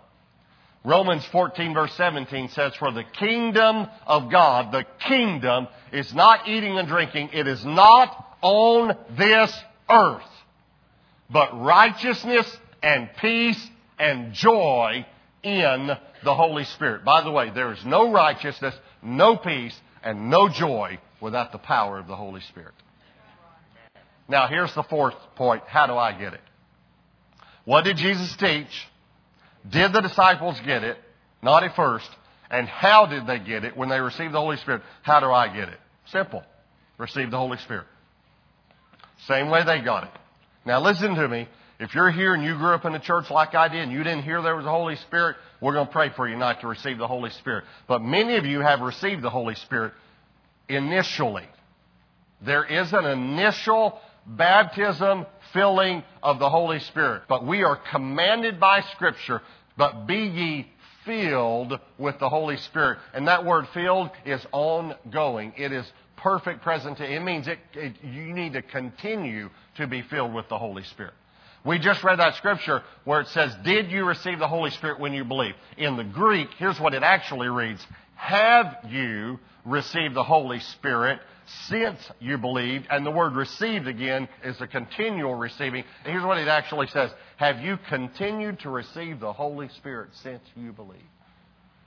Romans 0.85 1.25
14 1.31 1.73
verse 1.73 1.93
17 1.93 2.49
says, 2.49 2.75
For 2.75 2.91
the 2.91 3.03
kingdom 3.03 3.87
of 4.05 4.31
God, 4.31 4.71
the 4.71 4.85
kingdom 5.07 5.67
is 5.91 6.13
not 6.13 6.47
eating 6.47 6.77
and 6.77 6.87
drinking. 6.87 7.29
It 7.33 7.47
is 7.47 7.65
not 7.65 8.37
on 8.41 8.95
this 9.17 9.51
earth, 9.89 10.21
but 11.29 11.59
righteousness 11.59 12.45
and 12.83 13.09
peace 13.19 13.67
and 13.97 14.33
joy 14.33 15.05
in 15.41 15.89
the 16.23 16.35
Holy 16.35 16.65
Spirit. 16.65 17.03
By 17.03 17.23
the 17.23 17.31
way, 17.31 17.49
there 17.49 17.73
is 17.73 17.83
no 17.83 18.11
righteousness, 18.11 18.75
no 19.01 19.37
peace, 19.37 19.75
and 20.03 20.29
no 20.29 20.49
joy 20.49 20.99
without 21.19 21.51
the 21.51 21.57
power 21.57 21.97
of 21.97 22.07
the 22.07 22.15
Holy 22.15 22.41
Spirit. 22.41 22.73
Now 24.27 24.47
here's 24.47 24.73
the 24.75 24.83
fourth 24.83 25.15
point. 25.35 25.63
How 25.67 25.87
do 25.87 25.93
I 25.93 26.11
get 26.17 26.33
it? 26.33 26.41
What 27.63 27.83
did 27.83 27.97
Jesus 27.97 28.35
teach? 28.35 28.87
Did 29.69 29.93
the 29.93 30.01
disciples 30.01 30.59
get 30.65 30.83
it? 30.83 30.97
Not 31.41 31.63
at 31.63 31.75
first. 31.75 32.09
And 32.49 32.67
how 32.67 33.05
did 33.05 33.27
they 33.27 33.39
get 33.39 33.63
it 33.63 33.75
when 33.75 33.89
they 33.89 33.99
received 33.99 34.33
the 34.33 34.39
Holy 34.39 34.57
Spirit? 34.57 34.81
How 35.01 35.19
do 35.19 35.31
I 35.31 35.47
get 35.47 35.69
it? 35.69 35.79
Simple. 36.11 36.43
Receive 36.97 37.31
the 37.31 37.37
Holy 37.37 37.57
Spirit. 37.57 37.85
Same 39.27 39.49
way 39.49 39.63
they 39.63 39.81
got 39.81 40.03
it. 40.03 40.11
Now 40.65 40.81
listen 40.81 41.15
to 41.15 41.27
me. 41.27 41.47
If 41.79 41.93
you're 41.93 42.11
here 42.11 42.33
and 42.33 42.43
you 42.43 42.55
grew 42.55 42.73
up 42.73 42.85
in 42.85 42.95
a 42.95 42.99
church 42.99 43.29
like 43.29 43.53
I 43.53 43.67
did 43.67 43.81
and 43.81 43.91
you 43.91 44.03
didn't 44.03 44.23
hear 44.23 44.41
there 44.41 44.55
was 44.55 44.65
a 44.65 44.71
Holy 44.71 44.95
Spirit, 44.95 45.35
we're 45.59 45.73
going 45.73 45.87
to 45.87 45.91
pray 45.91 46.09
for 46.15 46.27
you 46.27 46.37
not 46.37 46.61
to 46.61 46.67
receive 46.67 46.97
the 46.97 47.07
Holy 47.07 47.31
Spirit. 47.31 47.65
But 47.87 48.01
many 48.01 48.37
of 48.37 48.45
you 48.45 48.61
have 48.61 48.79
received 48.79 49.21
the 49.21 49.29
Holy 49.29 49.55
Spirit 49.55 49.93
initially. 50.69 51.43
There 52.41 52.63
is 52.63 52.93
an 52.93 53.05
initial 53.05 53.99
baptism 54.25 55.25
filling 55.53 56.03
of 56.23 56.39
the 56.39 56.49
Holy 56.49 56.79
Spirit. 56.79 57.23
But 57.27 57.45
we 57.45 57.63
are 57.63 57.79
commanded 57.91 58.59
by 58.59 58.81
Scripture, 58.93 59.41
but 59.77 60.07
be 60.07 60.17
ye 60.17 60.71
filled 61.05 61.79
with 61.97 62.19
the 62.19 62.29
Holy 62.29 62.57
Spirit. 62.57 62.99
And 63.13 63.27
that 63.27 63.45
word 63.45 63.67
filled 63.73 64.09
is 64.25 64.45
ongoing. 64.51 65.53
It 65.57 65.71
is 65.71 65.85
perfect 66.17 66.63
present. 66.63 66.99
It 66.99 67.21
means 67.21 67.47
it, 67.47 67.59
it, 67.73 67.93
you 68.03 68.33
need 68.33 68.53
to 68.53 68.61
continue 68.61 69.49
to 69.77 69.87
be 69.87 70.01
filled 70.01 70.33
with 70.33 70.49
the 70.49 70.57
Holy 70.57 70.83
Spirit. 70.83 71.13
We 71.63 71.79
just 71.79 72.03
read 72.03 72.19
that 72.19 72.35
scripture 72.35 72.83
where 73.05 73.21
it 73.21 73.27
says, 73.29 73.55
Did 73.63 73.91
you 73.91 74.05
receive 74.05 74.39
the 74.39 74.47
Holy 74.47 74.69
Spirit 74.71 74.99
when 74.99 75.13
you 75.13 75.23
believed? 75.23 75.55
In 75.77 75.97
the 75.97 76.03
Greek, 76.03 76.49
here's 76.57 76.79
what 76.79 76.93
it 76.93 77.03
actually 77.03 77.47
reads 77.47 77.85
Have 78.15 78.77
you 78.87 79.39
received 79.65 80.13
the 80.13 80.23
Holy 80.23 80.59
Spirit 80.59 81.19
since 81.67 81.99
you 82.19 82.37
believed? 82.37 82.87
And 82.89 83.05
the 83.05 83.11
word 83.11 83.33
received 83.33 83.87
again 83.87 84.27
is 84.43 84.59
a 84.61 84.67
continual 84.67 85.35
receiving. 85.35 85.83
And 86.03 86.13
here's 86.13 86.23
what 86.23 86.37
it 86.37 86.47
actually 86.47 86.87
says 86.87 87.11
Have 87.37 87.59
you 87.59 87.77
continued 87.89 88.59
to 88.61 88.69
receive 88.69 89.19
the 89.19 89.33
Holy 89.33 89.69
Spirit 89.69 90.09
since 90.23 90.41
you 90.55 90.71
believed? 90.71 91.03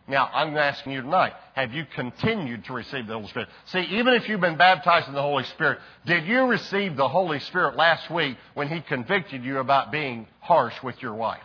Now, 0.08 0.30
I'm 0.32 0.56
asking 0.56 0.92
you 0.92 1.02
tonight, 1.02 1.34
have 1.52 1.74
you 1.74 1.84
continued 1.94 2.64
to 2.64 2.72
receive 2.72 3.06
the 3.06 3.12
Holy 3.12 3.28
Spirit? 3.28 3.48
See, 3.66 3.80
even 3.80 4.14
if 4.14 4.26
you've 4.26 4.40
been 4.40 4.56
baptized 4.56 5.06
in 5.06 5.14
the 5.14 5.20
Holy 5.20 5.44
Spirit, 5.44 5.80
did 6.06 6.24
you 6.24 6.46
receive 6.46 6.96
the 6.96 7.08
Holy 7.08 7.40
Spirit 7.40 7.76
last 7.76 8.10
week 8.10 8.38
when 8.54 8.68
He 8.68 8.80
convicted 8.80 9.44
you 9.44 9.58
about 9.58 9.92
being 9.92 10.26
harsh 10.40 10.74
with 10.82 11.02
your 11.02 11.12
wife? 11.12 11.42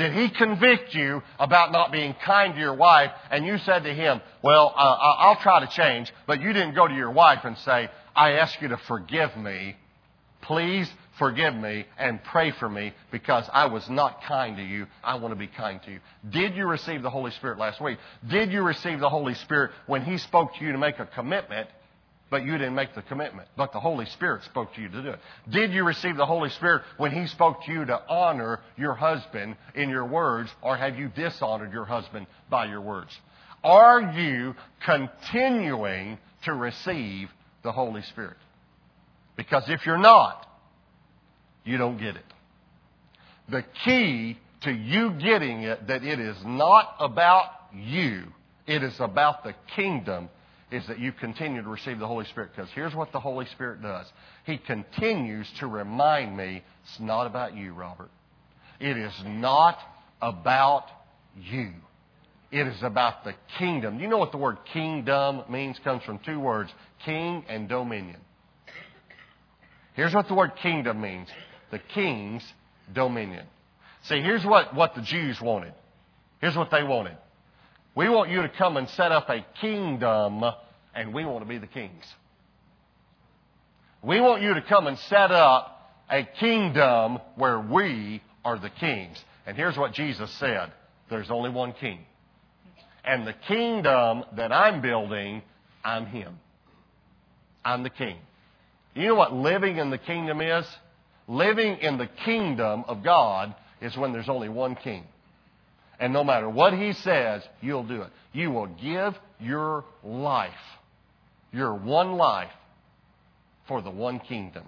Did 0.00 0.14
He 0.14 0.30
convict 0.30 0.94
you 0.94 1.22
about 1.38 1.72
not 1.72 1.92
being 1.92 2.14
kind 2.24 2.54
to 2.54 2.58
your 2.58 2.72
wife 2.72 3.10
and 3.30 3.44
you 3.44 3.58
said 3.58 3.80
to 3.80 3.92
Him, 3.92 4.22
well, 4.42 4.72
uh, 4.74 4.96
I'll 5.18 5.36
try 5.36 5.60
to 5.60 5.66
change, 5.66 6.10
but 6.26 6.40
you 6.40 6.54
didn't 6.54 6.74
go 6.74 6.88
to 6.88 6.94
your 6.94 7.10
wife 7.10 7.40
and 7.44 7.58
say, 7.58 7.90
I 8.16 8.32
ask 8.32 8.62
you 8.62 8.68
to 8.68 8.78
forgive 8.88 9.36
me. 9.36 9.76
Please 10.40 10.90
forgive 11.18 11.54
me 11.54 11.84
and 11.98 12.24
pray 12.24 12.50
for 12.50 12.66
me 12.66 12.94
because 13.12 13.44
I 13.52 13.66
was 13.66 13.90
not 13.90 14.22
kind 14.22 14.56
to 14.56 14.62
you. 14.62 14.86
I 15.04 15.16
want 15.16 15.32
to 15.32 15.38
be 15.38 15.48
kind 15.48 15.82
to 15.82 15.90
you. 15.90 16.00
Did 16.30 16.56
you 16.56 16.66
receive 16.66 17.02
the 17.02 17.10
Holy 17.10 17.32
Spirit 17.32 17.58
last 17.58 17.78
week? 17.78 17.98
Did 18.26 18.52
you 18.52 18.62
receive 18.62 19.00
the 19.00 19.10
Holy 19.10 19.34
Spirit 19.34 19.72
when 19.86 20.00
He 20.00 20.16
spoke 20.16 20.54
to 20.54 20.64
you 20.64 20.72
to 20.72 20.78
make 20.78 20.98
a 20.98 21.04
commitment, 21.04 21.68
but 22.30 22.44
you 22.44 22.52
didn't 22.52 22.74
make 22.74 22.94
the 22.94 23.02
commitment? 23.02 23.48
But 23.56 23.72
the 23.72 23.80
Holy 23.80 24.06
Spirit 24.06 24.44
spoke 24.44 24.74
to 24.74 24.80
you 24.80 24.88
to 24.88 25.02
do 25.02 25.08
it. 25.10 25.20
Did 25.50 25.72
you 25.72 25.84
receive 25.84 26.16
the 26.16 26.26
Holy 26.26 26.50
Spirit 26.50 26.82
when 26.96 27.10
He 27.10 27.26
spoke 27.26 27.64
to 27.64 27.72
you 27.72 27.84
to 27.84 28.00
honor 28.08 28.60
your 28.76 28.94
husband 28.94 29.56
in 29.74 29.90
your 29.90 30.06
words, 30.06 30.50
or 30.62 30.76
have 30.76 30.98
you 30.98 31.08
dishonored 31.08 31.72
your 31.72 31.84
husband 31.84 32.26
by 32.48 32.66
your 32.66 32.80
words? 32.80 33.10
Are 33.62 34.00
you 34.12 34.54
continuing 34.84 36.18
to 36.44 36.54
receive 36.54 37.28
the 37.62 37.72
Holy 37.72 38.02
Spirit? 38.02 38.36
Because 39.36 39.64
if 39.68 39.84
you're 39.84 39.98
not, 39.98 40.46
you 41.64 41.76
don't 41.76 41.98
get 41.98 42.16
it. 42.16 42.24
The 43.48 43.64
key 43.84 44.38
to 44.62 44.70
you 44.70 45.12
getting 45.12 45.62
it, 45.62 45.86
that 45.88 46.04
it 46.04 46.20
is 46.20 46.36
not 46.44 46.94
about 47.00 47.50
you, 47.74 48.24
it 48.66 48.82
is 48.82 48.94
about 49.00 49.44
the 49.44 49.54
kingdom, 49.74 50.28
is 50.70 50.86
that 50.86 50.98
you 50.98 51.12
continue 51.12 51.62
to 51.62 51.68
receive 51.68 51.98
the 51.98 52.06
Holy 52.06 52.24
Spirit. 52.26 52.50
Because 52.54 52.70
here's 52.74 52.94
what 52.94 53.12
the 53.12 53.20
Holy 53.20 53.46
Spirit 53.46 53.82
does 53.82 54.06
He 54.44 54.58
continues 54.58 55.50
to 55.58 55.66
remind 55.66 56.36
me 56.36 56.62
it's 56.84 57.00
not 57.00 57.26
about 57.26 57.56
you, 57.56 57.72
Robert. 57.72 58.10
It 58.78 58.96
is 58.96 59.12
not 59.26 59.78
about 60.22 60.86
you. 61.36 61.72
It 62.50 62.66
is 62.66 62.82
about 62.82 63.24
the 63.24 63.34
kingdom. 63.58 64.00
You 64.00 64.08
know 64.08 64.18
what 64.18 64.32
the 64.32 64.38
word 64.38 64.58
kingdom 64.72 65.42
means? 65.48 65.78
Comes 65.84 66.02
from 66.02 66.18
two 66.20 66.40
words 66.40 66.70
king 67.04 67.44
and 67.48 67.68
dominion. 67.68 68.20
Here's 69.94 70.14
what 70.14 70.28
the 70.28 70.34
word 70.34 70.52
kingdom 70.62 71.00
means 71.00 71.28
the 71.70 71.78
king's 71.78 72.42
dominion. 72.92 73.46
See, 74.04 74.20
here's 74.20 74.44
what, 74.44 74.74
what 74.74 74.94
the 74.94 75.02
Jews 75.02 75.40
wanted. 75.40 75.74
Here's 76.40 76.56
what 76.56 76.70
they 76.70 76.82
wanted. 76.82 77.16
We 77.94 78.08
want 78.08 78.30
you 78.30 78.42
to 78.42 78.48
come 78.48 78.76
and 78.76 78.88
set 78.90 79.12
up 79.12 79.28
a 79.28 79.44
kingdom, 79.60 80.44
and 80.94 81.12
we 81.12 81.24
want 81.24 81.44
to 81.44 81.48
be 81.48 81.58
the 81.58 81.66
kings. 81.66 82.04
We 84.02 84.20
want 84.20 84.42
you 84.42 84.54
to 84.54 84.62
come 84.62 84.86
and 84.86 84.98
set 84.98 85.30
up 85.30 85.92
a 86.08 86.24
kingdom 86.24 87.18
where 87.36 87.60
we 87.60 88.22
are 88.44 88.58
the 88.58 88.70
kings. 88.70 89.22
And 89.46 89.56
here's 89.56 89.76
what 89.76 89.92
Jesus 89.92 90.30
said 90.38 90.72
there's 91.10 91.30
only 91.30 91.50
one 91.50 91.72
king. 91.72 92.00
And 93.04 93.26
the 93.26 93.34
kingdom 93.48 94.24
that 94.36 94.52
I'm 94.52 94.80
building, 94.80 95.42
I'm 95.84 96.06
him. 96.06 96.38
I'm 97.64 97.82
the 97.82 97.90
king. 97.90 98.16
You 98.94 99.08
know 99.08 99.14
what 99.14 99.32
living 99.32 99.78
in 99.78 99.90
the 99.90 99.98
kingdom 99.98 100.40
is? 100.40 100.66
Living 101.28 101.78
in 101.78 101.98
the 101.98 102.08
kingdom 102.24 102.84
of 102.88 103.02
God 103.02 103.54
is 103.80 103.96
when 103.96 104.12
there's 104.12 104.28
only 104.28 104.48
one 104.48 104.76
king. 104.76 105.04
And 106.00 106.14
no 106.14 106.24
matter 106.24 106.48
what 106.48 106.72
he 106.72 106.94
says, 106.94 107.42
you'll 107.60 107.86
do 107.86 108.02
it. 108.02 108.10
You 108.32 108.50
will 108.50 108.68
give 108.68 109.14
your 109.38 109.84
life, 110.02 110.50
your 111.52 111.74
one 111.74 112.12
life, 112.12 112.50
for 113.68 113.82
the 113.82 113.90
one 113.90 114.18
kingdom. 114.18 114.64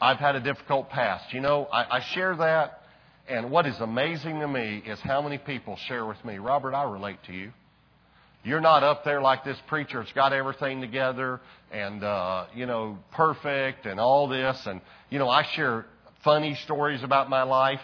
I've 0.00 0.16
had 0.16 0.34
a 0.34 0.40
difficult 0.40 0.88
past. 0.88 1.34
You 1.34 1.40
know, 1.40 1.66
I, 1.70 1.98
I 1.98 2.00
share 2.14 2.34
that, 2.36 2.80
and 3.28 3.50
what 3.50 3.66
is 3.66 3.78
amazing 3.80 4.40
to 4.40 4.48
me 4.48 4.82
is 4.86 4.98
how 5.00 5.20
many 5.20 5.36
people 5.36 5.76
share 5.88 6.06
with 6.06 6.24
me, 6.24 6.38
Robert, 6.38 6.74
I 6.74 6.84
relate 6.84 7.18
to 7.26 7.32
you. 7.32 7.52
You're 8.44 8.60
not 8.60 8.82
up 8.82 9.04
there 9.04 9.20
like 9.20 9.44
this 9.44 9.58
preacher 9.66 9.98
that's 9.98 10.12
got 10.12 10.32
everything 10.32 10.80
together 10.80 11.40
and, 11.70 12.02
uh, 12.02 12.46
you 12.54 12.64
know, 12.64 12.98
perfect 13.12 13.84
and 13.84 14.00
all 14.00 14.28
this. 14.28 14.56
And, 14.64 14.80
you 15.10 15.18
know, 15.18 15.28
I 15.28 15.44
share 15.54 15.84
funny 16.24 16.54
stories 16.64 17.02
about 17.02 17.28
my 17.28 17.42
life. 17.42 17.80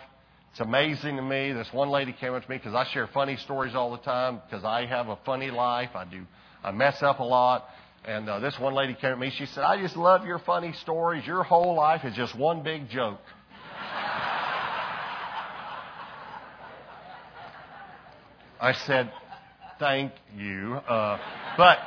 It's 0.54 0.60
amazing 0.60 1.16
to 1.16 1.22
me. 1.22 1.52
This 1.52 1.66
one 1.72 1.88
lady 1.88 2.12
came 2.12 2.32
up 2.32 2.44
to 2.44 2.48
me 2.48 2.58
because 2.58 2.74
I 2.74 2.84
share 2.92 3.08
funny 3.08 3.36
stories 3.38 3.74
all 3.74 3.90
the 3.90 3.98
time 3.98 4.40
because 4.46 4.64
I 4.64 4.86
have 4.86 5.08
a 5.08 5.18
funny 5.26 5.50
life. 5.50 5.90
I 5.96 6.04
do, 6.04 6.22
I 6.62 6.70
mess 6.70 7.02
up 7.02 7.18
a 7.18 7.24
lot. 7.24 7.64
And 8.04 8.28
uh, 8.28 8.38
this 8.38 8.56
one 8.60 8.72
lady 8.72 8.94
came 8.94 9.10
to 9.10 9.16
me. 9.16 9.32
She 9.36 9.46
said, 9.46 9.64
I 9.64 9.82
just 9.82 9.96
love 9.96 10.24
your 10.24 10.38
funny 10.38 10.72
stories. 10.74 11.26
Your 11.26 11.42
whole 11.42 11.74
life 11.74 12.04
is 12.04 12.14
just 12.14 12.38
one 12.38 12.62
big 12.62 12.88
joke. 12.88 13.18
I 18.60 18.74
said, 18.86 19.12
thank 19.80 20.12
you. 20.36 20.74
Uh, 20.74 21.18
but 21.56 21.78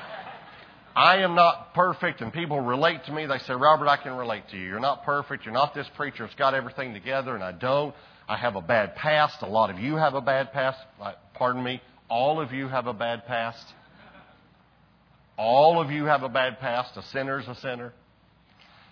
I 0.93 1.19
am 1.19 1.35
not 1.35 1.73
perfect, 1.73 2.19
and 2.19 2.33
people 2.33 2.59
relate 2.59 3.05
to 3.05 3.13
me. 3.13 3.27
They 3.27 3.37
say, 3.37 3.53
Robert, 3.53 3.87
I 3.87 3.95
can 3.95 4.11
relate 4.17 4.49
to 4.51 4.57
you. 4.57 4.65
You're 4.65 4.81
not 4.81 5.05
perfect. 5.05 5.45
You're 5.45 5.53
not 5.53 5.73
this 5.73 5.87
preacher 5.95 6.25
that's 6.25 6.35
got 6.35 6.53
everything 6.53 6.93
together, 6.93 7.33
and 7.33 7.41
I 7.41 7.53
don't. 7.53 7.95
I 8.27 8.37
have 8.37 8.55
a 8.55 8.61
bad 8.61 8.95
past. 8.95 9.41
A 9.41 9.47
lot 9.47 9.69
of 9.69 9.79
you 9.79 9.95
have 9.95 10.13
a 10.13 10.21
bad 10.21 10.51
past. 10.51 10.77
Pardon 11.33 11.63
me. 11.63 11.81
All 12.09 12.41
of 12.41 12.51
you 12.51 12.67
have 12.67 12.87
a 12.87 12.93
bad 12.93 13.25
past. 13.25 13.63
All 15.37 15.79
of 15.79 15.91
you 15.91 16.05
have 16.05 16.23
a 16.23 16.29
bad 16.29 16.59
past. 16.59 16.97
A 16.97 17.03
sinner's 17.03 17.47
a 17.47 17.55
sinner. 17.55 17.93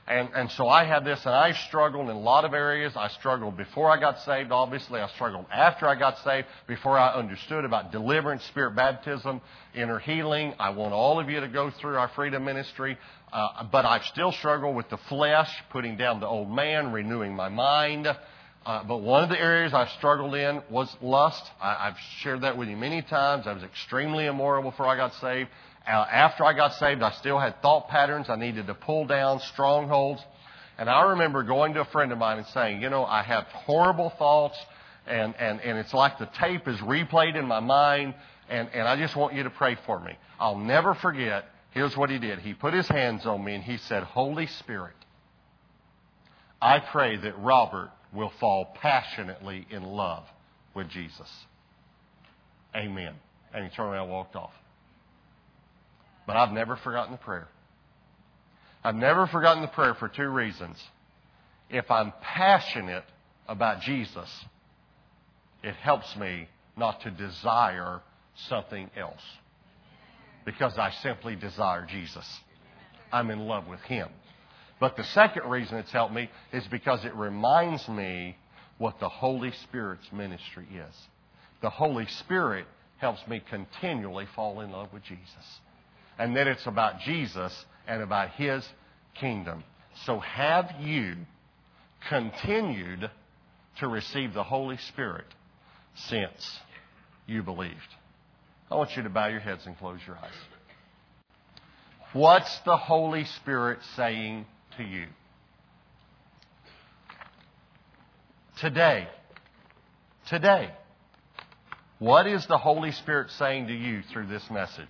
And, 0.07 0.29
and 0.35 0.51
so 0.51 0.67
I 0.67 0.85
had 0.85 1.03
this, 1.03 1.19
and 1.25 1.33
I 1.33 1.53
struggled 1.67 2.09
in 2.09 2.15
a 2.15 2.19
lot 2.19 2.45
of 2.45 2.53
areas. 2.53 2.93
I 2.95 3.07
struggled 3.07 3.57
before 3.57 3.89
I 3.89 3.99
got 3.99 4.19
saved, 4.19 4.51
obviously. 4.51 4.99
I 4.99 5.07
struggled 5.09 5.47
after 5.51 5.87
I 5.87 5.95
got 5.95 6.19
saved, 6.23 6.45
before 6.67 6.95
I 6.95 7.15
understood 7.15 7.65
about 7.65 7.91
deliverance, 7.91 8.43
spirit 8.43 8.75
baptism, 8.75 9.41
inner 9.73 9.97
healing. 9.97 10.53
I 10.59 10.69
want 10.69 10.93
all 10.93 11.19
of 11.19 11.27
you 11.27 11.39
to 11.39 11.47
go 11.47 11.71
through 11.81 11.97
our 11.97 12.09
freedom 12.09 12.45
ministry. 12.45 12.99
Uh, 13.33 13.63
but 13.71 13.83
I've 13.85 14.03
still 14.03 14.31
struggled 14.31 14.75
with 14.75 14.89
the 14.89 14.99
flesh, 15.09 15.49
putting 15.71 15.97
down 15.97 16.19
the 16.19 16.27
old 16.27 16.51
man, 16.51 16.91
renewing 16.91 17.35
my 17.35 17.49
mind. 17.49 18.07
Uh, 18.65 18.84
but 18.84 18.97
one 18.97 19.23
of 19.23 19.30
the 19.30 19.39
areas 19.39 19.73
I 19.73 19.88
struggled 19.97 20.34
in 20.34 20.62
was 20.71 20.93
lust. 20.99 21.43
I, 21.62 21.88
I've 21.88 21.97
shared 22.21 22.41
that 22.41 22.58
with 22.58 22.67
you 22.67 22.75
many 22.75 23.04
times. 23.04 23.45
I 23.45 23.54
was 23.54 23.62
extremely 23.62 24.25
immoral 24.25 24.63
before 24.63 24.88
I 24.88 24.95
got 24.95 25.13
saved. 25.15 25.49
Uh, 25.88 25.91
after 25.91 26.43
I 26.43 26.54
got 26.54 26.73
saved, 26.73 27.04
I 27.04 27.12
still 27.12 27.38
had 27.38 27.62
thought 27.62 27.89
patterns 27.89 28.28
I 28.28 28.38
needed 28.38 28.65
to 28.65 28.73
pull 28.73 29.06
down, 29.06 29.39
strongholds. 29.54 30.19
And 30.80 30.89
I 30.89 31.12
remember 31.12 31.43
going 31.43 31.75
to 31.75 31.82
a 31.82 31.86
friend 31.86 32.12
of 32.12 32.17
mine 32.17 32.39
and 32.39 32.47
saying, 32.47 32.82
you 32.82 32.89
know, 32.89 33.06
I 33.06 33.21
have 33.21 33.43
horrible 33.43 34.12
thoughts, 34.17 34.58
and, 35.06 35.36
and, 35.38 35.62
and 35.62 35.78
it's 35.78 35.93
like 35.93 36.17
the 36.17 36.30
tape 36.39 36.67
is 36.67 36.80
replayed 36.80 37.36
in 37.36 37.45
my 37.45 37.60
mind, 37.60 38.15
and, 38.49 38.67
and 38.73 38.88
I 38.88 38.97
just 38.97 39.15
want 39.15 39.36
you 39.36 39.43
to 39.43 39.51
pray 39.51 39.78
for 39.86 39.99
me. 39.99 40.17
I'll 40.39 40.58
never 40.58 40.95
forget. 40.95 41.45
Here's 41.69 41.95
what 41.95 42.10
he 42.10 42.17
did. 42.17 42.39
He 42.39 42.56
put 42.56 42.73
his 42.73 42.88
hands 42.88 43.28
on 43.28 43.43
me 43.43 43.54
and 43.54 43.63
he 43.63 43.78
said, 43.78 44.04
Holy 44.04 44.47
Spirit, 44.47 44.95
I 46.62 46.80
pray 46.80 47.17
that 47.17 47.38
Robert 47.39 47.91
will 48.15 48.32
fall 48.39 48.73
passionately 48.82 49.67
in 49.69 49.84
love 49.84 50.23
with 50.73 50.89
Jesus. 50.89 51.30
Amen. 52.75 53.13
And 53.54 53.63
he 53.63 53.75
turned 53.75 53.89
around 53.89 54.04
and 54.04 54.12
walked 54.12 54.36
off. 54.36 54.54
But 56.28 56.38
I've 56.38 56.51
never 56.51 56.75
forgotten 56.78 57.12
the 57.12 57.17
prayer. 57.17 57.47
I've 58.84 58.95
never 58.95 59.28
forgotten 59.28 59.62
the 59.62 59.67
prayer 59.69 59.95
for 59.95 60.08
two 60.08 60.28
reasons. 60.28 60.78
If 61.69 61.89
I'm 61.89 62.13
passionate 62.21 63.06
about 63.47 63.82
Jesus, 63.82 64.30
it 65.63 65.75
helps 65.75 66.15
me 66.15 66.47
not 66.78 67.01
to 67.01 67.12
desire 67.12 68.01
something 68.49 68.89
else. 68.97 69.21
Because 70.45 70.78
I 70.78 70.91
simply 71.01 71.36
desire 71.36 71.88
Jesus. 71.89 72.25
I'm 73.12 73.32
in 73.32 73.39
love 73.39 73.67
with 73.67 73.80
Him. 73.82 74.10
But 74.79 74.97
the 74.97 75.03
second 75.03 75.49
reason 75.49 75.77
it's 75.77 75.91
helped 75.91 76.13
me 76.13 76.29
is 76.51 76.65
because 76.67 77.05
it 77.05 77.15
reminds 77.15 77.88
me 77.88 78.38
what 78.77 78.99
the 78.99 79.09
Holy 79.09 79.51
Spirit's 79.63 80.11
ministry 80.11 80.67
is. 80.73 80.95
The 81.61 81.69
Holy 81.69 82.05
Spirit 82.07 82.65
helps 82.97 83.25
me 83.27 83.41
continually 83.49 84.27
fall 84.35 84.61
in 84.61 84.71
love 84.71 84.91
with 84.91 85.03
Jesus. 85.03 85.59
And 86.17 86.35
then 86.35 86.47
it's 86.47 86.65
about 86.65 86.99
Jesus 87.01 87.65
and 87.88 88.01
about 88.01 88.31
His 88.31 88.67
kingdom. 89.15 89.63
So 90.05 90.19
have 90.19 90.75
you 90.81 91.15
continued 92.09 93.09
to 93.79 93.88
receive 93.88 94.33
the 94.33 94.43
Holy 94.43 94.77
Spirit 94.77 95.25
since 95.95 96.59
you 97.27 97.43
believed? 97.43 97.73
I 98.69 98.75
want 98.75 98.95
you 98.97 99.03
to 99.03 99.09
bow 99.09 99.27
your 99.27 99.39
heads 99.39 99.65
and 99.65 99.77
close 99.77 99.99
your 100.05 100.17
eyes. 100.17 100.31
What's 102.13 102.59
the 102.59 102.77
Holy 102.77 103.25
Spirit 103.25 103.79
saying 103.95 104.45
to 104.77 104.83
you? 104.83 105.05
Today, 108.59 109.07
today, 110.27 110.71
what 111.99 112.27
is 112.27 112.45
the 112.47 112.57
Holy 112.57 112.91
Spirit 112.91 113.31
saying 113.31 113.67
to 113.67 113.73
you 113.73 114.01
through 114.11 114.27
this 114.27 114.49
message? 114.49 114.88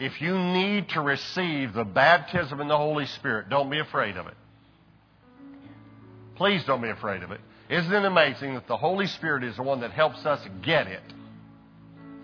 If 0.00 0.20
you 0.20 0.38
need 0.38 0.90
to 0.90 1.00
receive 1.00 1.72
the 1.72 1.84
baptism 1.84 2.60
in 2.60 2.68
the 2.68 2.76
Holy 2.76 3.06
Spirit, 3.06 3.48
don't 3.48 3.70
be 3.70 3.80
afraid 3.80 4.16
of 4.16 4.26
it. 4.26 4.34
Please 6.36 6.62
don't 6.64 6.80
be 6.80 6.90
afraid 6.90 7.22
of 7.22 7.32
it. 7.32 7.40
Isn't 7.68 7.92
it 7.92 8.04
amazing 8.04 8.54
that 8.54 8.68
the 8.68 8.76
Holy 8.76 9.06
Spirit 9.08 9.42
is 9.42 9.56
the 9.56 9.62
one 9.62 9.80
that 9.80 9.90
helps 9.90 10.24
us 10.24 10.40
get 10.62 10.86
it? 10.86 11.02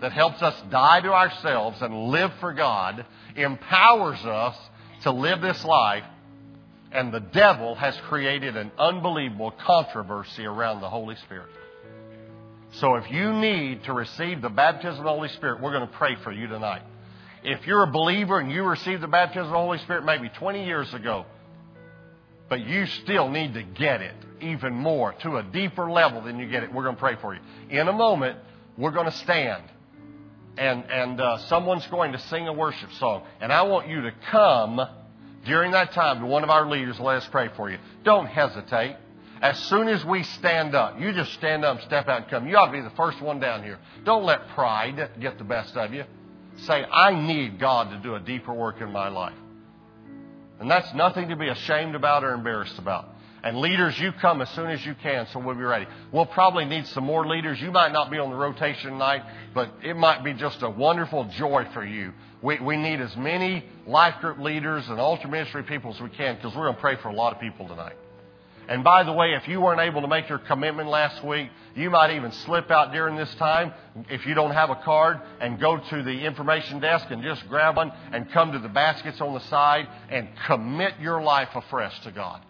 That 0.01 0.11
helps 0.11 0.41
us 0.41 0.55
die 0.69 1.01
to 1.01 1.13
ourselves 1.13 1.81
and 1.81 2.09
live 2.09 2.31
for 2.39 2.53
God, 2.53 3.05
empowers 3.35 4.19
us 4.25 4.55
to 5.03 5.11
live 5.11 5.41
this 5.41 5.63
life, 5.63 6.03
and 6.91 7.13
the 7.13 7.19
devil 7.19 7.75
has 7.75 7.95
created 8.07 8.57
an 8.57 8.71
unbelievable 8.77 9.51
controversy 9.51 10.45
around 10.45 10.81
the 10.81 10.89
Holy 10.89 11.15
Spirit. 11.15 11.49
So 12.73 12.95
if 12.95 13.09
you 13.09 13.31
need 13.31 13.85
to 13.85 13.93
receive 13.93 14.41
the 14.41 14.49
baptism 14.49 14.99
of 14.99 15.03
the 15.03 15.09
Holy 15.09 15.29
Spirit, 15.29 15.61
we're 15.61 15.71
going 15.71 15.87
to 15.87 15.93
pray 15.95 16.15
for 16.23 16.31
you 16.31 16.47
tonight. 16.47 16.81
If 17.43 17.65
you're 17.67 17.83
a 17.83 17.91
believer 17.91 18.39
and 18.39 18.51
you 18.51 18.63
received 18.63 19.01
the 19.01 19.07
baptism 19.07 19.45
of 19.45 19.51
the 19.51 19.57
Holy 19.57 19.77
Spirit 19.79 20.03
maybe 20.03 20.29
20 20.29 20.65
years 20.65 20.93
ago, 20.93 21.25
but 22.49 22.59
you 22.65 22.85
still 22.85 23.29
need 23.29 23.53
to 23.53 23.63
get 23.63 24.01
it 24.01 24.15
even 24.41 24.73
more 24.73 25.13
to 25.13 25.37
a 25.37 25.43
deeper 25.43 25.89
level 25.89 26.21
than 26.21 26.37
you 26.37 26.47
get 26.47 26.63
it, 26.63 26.73
we're 26.73 26.83
going 26.83 26.95
to 26.95 27.01
pray 27.01 27.15
for 27.21 27.33
you. 27.33 27.41
In 27.69 27.87
a 27.87 27.93
moment, 27.93 28.37
we're 28.77 28.91
going 28.91 29.05
to 29.05 29.17
stand 29.17 29.63
and, 30.57 30.83
and 30.89 31.19
uh, 31.19 31.37
someone's 31.47 31.85
going 31.87 32.11
to 32.13 32.19
sing 32.19 32.47
a 32.47 32.53
worship 32.53 32.91
song. 32.93 33.23
And 33.41 33.51
I 33.51 33.63
want 33.63 33.87
you 33.87 34.01
to 34.01 34.11
come 34.31 34.81
during 35.45 35.71
that 35.71 35.91
time 35.91 36.21
to 36.21 36.25
one 36.25 36.43
of 36.43 36.49
our 36.49 36.69
leaders. 36.69 36.97
and 36.97 37.05
Let 37.05 37.17
us 37.17 37.27
pray 37.31 37.49
for 37.55 37.69
you. 37.69 37.77
Don't 38.03 38.27
hesitate. 38.27 38.97
As 39.41 39.59
soon 39.65 39.89
as 39.89 40.03
we 40.05 40.23
stand 40.23 40.75
up, 40.75 40.99
you 40.99 41.11
just 41.11 41.33
stand 41.33 41.65
up, 41.65 41.81
step 41.81 42.07
out, 42.07 42.21
and 42.21 42.29
come. 42.29 42.47
You 42.47 42.57
ought 42.57 42.67
to 42.67 42.71
be 42.71 42.81
the 42.81 42.89
first 42.91 43.21
one 43.21 43.39
down 43.39 43.63
here. 43.63 43.79
Don't 44.03 44.23
let 44.23 44.47
pride 44.49 45.09
get 45.19 45.37
the 45.37 45.43
best 45.43 45.75
of 45.75 45.93
you. 45.93 46.05
Say, 46.57 46.85
I 46.85 47.13
need 47.13 47.59
God 47.59 47.91
to 47.91 47.97
do 47.97 48.15
a 48.15 48.19
deeper 48.19 48.53
work 48.53 48.79
in 48.79 48.91
my 48.91 49.09
life. 49.09 49.35
And 50.59 50.71
that's 50.71 50.93
nothing 50.93 51.29
to 51.29 51.35
be 51.35 51.49
ashamed 51.49 51.95
about 51.95 52.23
or 52.23 52.33
embarrassed 52.33 52.79
about. 52.79 53.09
And 53.45 53.59
leaders, 53.59 53.97
you 53.99 54.11
come 54.11 54.41
as 54.41 54.49
soon 54.49 54.71
as 54.71 54.83
you 54.83 54.95
can, 55.03 55.27
so 55.27 55.37
we'll 55.37 55.53
be 55.53 55.61
ready. 55.61 55.85
We'll 56.11 56.25
probably 56.25 56.65
need 56.65 56.87
some 56.87 57.03
more 57.03 57.27
leaders. 57.27 57.61
You 57.61 57.71
might 57.71 57.91
not 57.91 58.09
be 58.09 58.17
on 58.17 58.31
the 58.31 58.35
rotation 58.35 58.93
tonight, 58.93 59.21
but 59.53 59.69
it 59.83 59.95
might 59.95 60.23
be 60.23 60.33
just 60.33 60.63
a 60.63 60.69
wonderful 60.69 61.25
joy 61.37 61.67
for 61.71 61.85
you. 61.85 62.11
We, 62.41 62.59
we 62.59 62.75
need 62.75 63.01
as 63.01 63.15
many 63.15 63.63
life 63.85 64.15
group 64.19 64.39
leaders 64.39 64.89
and 64.89 64.99
altar 64.99 65.27
ministry 65.27 65.61
people 65.61 65.93
as 65.93 66.01
we 66.01 66.09
can 66.09 66.37
because 66.37 66.55
we're 66.55 66.65
going 66.65 66.75
to 66.75 66.81
pray 66.81 66.95
for 66.95 67.09
a 67.09 67.13
lot 67.13 67.33
of 67.33 67.39
people 67.39 67.67
tonight. 67.67 67.93
And 68.67 68.83
by 68.83 69.03
the 69.03 69.13
way, 69.13 69.33
if 69.33 69.47
you 69.47 69.61
weren't 69.61 69.79
able 69.79 70.01
to 70.01 70.07
make 70.07 70.27
your 70.27 70.39
commitment 70.39 70.89
last 70.89 71.23
week, 71.23 71.49
you 71.75 71.91
might 71.91 72.15
even 72.15 72.31
slip 72.31 72.71
out 72.71 72.93
during 72.93 73.15
this 73.15 73.31
time 73.35 73.73
if 74.09 74.25
you 74.25 74.33
don't 74.33 74.53
have 74.53 74.71
a 74.71 74.81
card 74.83 75.21
and 75.39 75.59
go 75.59 75.77
to 75.77 76.01
the 76.01 76.25
information 76.25 76.79
desk 76.79 77.05
and 77.11 77.21
just 77.21 77.47
grab 77.47 77.75
one 77.75 77.91
and 78.11 78.31
come 78.31 78.53
to 78.53 78.59
the 78.59 78.69
baskets 78.69 79.21
on 79.21 79.35
the 79.35 79.39
side 79.41 79.87
and 80.09 80.29
commit 80.47 80.95
your 80.99 81.21
life 81.21 81.49
afresh 81.53 81.99
to 82.05 82.11
God. 82.11 82.41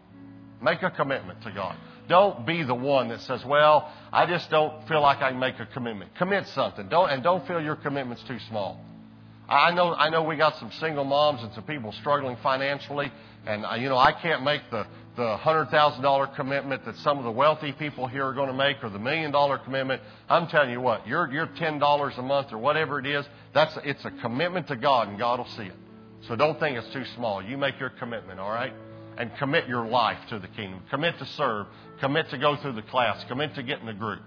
Make 0.65 0.82
a 0.82 0.89
commitment 0.89 1.43
to 1.43 1.51
God. 1.51 1.75
Don't 2.10 2.43
be 2.43 2.63
the 2.63 2.73
one 2.73 3.10
that 3.10 3.21
says, 3.21 3.45
"Well, 3.45 3.88
I 4.12 4.25
just 4.25 4.49
don't 4.49 4.88
feel 4.88 4.99
like 4.99 5.21
I 5.21 5.30
can 5.30 5.39
make 5.39 5.60
a 5.60 5.67
commitment." 5.67 6.15
Commit 6.15 6.47
something. 6.47 6.89
Don't 6.89 7.12
and 7.12 7.21
don't 7.21 7.45
feel 7.45 7.62
your 7.62 7.75
commitment's 7.75 8.23
too 8.23 8.39
small. 8.49 8.80
I 9.47 9.71
know 9.75 9.93
I 9.93 10.10
know 10.10 10.23
we 10.23 10.38
got 10.38 10.56
some 10.56 10.71
single 10.80 11.04
moms 11.04 11.43
and 11.43 11.54
some 11.54 11.65
people 11.65 11.91
struggling 11.91 12.36
financially, 12.41 13.12
and 13.45 13.63
uh, 13.63 13.75
you 13.75 13.89
know 13.89 13.97
I 13.97 14.12
can't 14.12 14.41
make 14.43 14.62
the 14.71 14.88
the 15.15 15.38
hundred 15.38 15.69
thousand 15.69 16.01
dollar 16.01 16.25
commitment 16.25 16.84
that 16.86 16.95
some 16.97 17.19
of 17.19 17.25
the 17.25 17.32
wealthy 17.32 17.71
people 17.71 18.08
here 18.08 18.25
are 18.25 18.34
going 18.34 18.47
to 18.49 18.58
make, 18.58 18.84
or 18.84 18.89
the 18.89 18.97
million 18.97 19.32
dollar 19.32 19.60
commitment. 19.60 20.01
I'm 20.28 20.47
telling 20.47 20.71
you 20.71 20.82
what, 20.82 21.08
your 21.08 21.32
your 21.32 21.45
ten 21.60 21.78
dollars 21.78 22.15
a 22.17 22.23
month 22.23 22.51
or 22.51 22.58
whatever 22.58 22.97
it 22.97 23.06
is, 23.06 23.23
that's 23.54 23.78
it's 23.84 24.04
a 24.04 24.12
commitment 24.19 24.67
to 24.69 24.75
God, 24.75 25.10
and 25.10 25.19
God 25.19 25.38
will 25.38 25.54
see 25.58 25.65
it. 25.65 25.75
So 26.28 26.36
don't 26.36 26.60
think 26.60 26.75
it's 26.75 26.91
too 26.91 27.06
small. 27.15 27.43
You 27.43 27.56
make 27.56 27.80
your 27.80 27.91
commitment, 27.91 28.39
all 28.39 28.49
right? 28.49 28.73
And 29.17 29.32
commit 29.38 29.67
your 29.67 29.86
life 29.86 30.17
to 30.30 30.39
the 30.39 30.47
kingdom. 30.47 30.82
Commit 30.89 31.17
to 31.19 31.25
serve. 31.25 31.67
Commit 31.99 32.30
to 32.32 32.38
go 32.38 32.58
through 32.58 32.73
the 32.73 32.82
class. 32.82 33.23
Commit 33.28 33.56
to 33.56 33.63
get 33.63 33.80
in 33.80 33.86
the 33.86 33.93
group. 33.93 34.21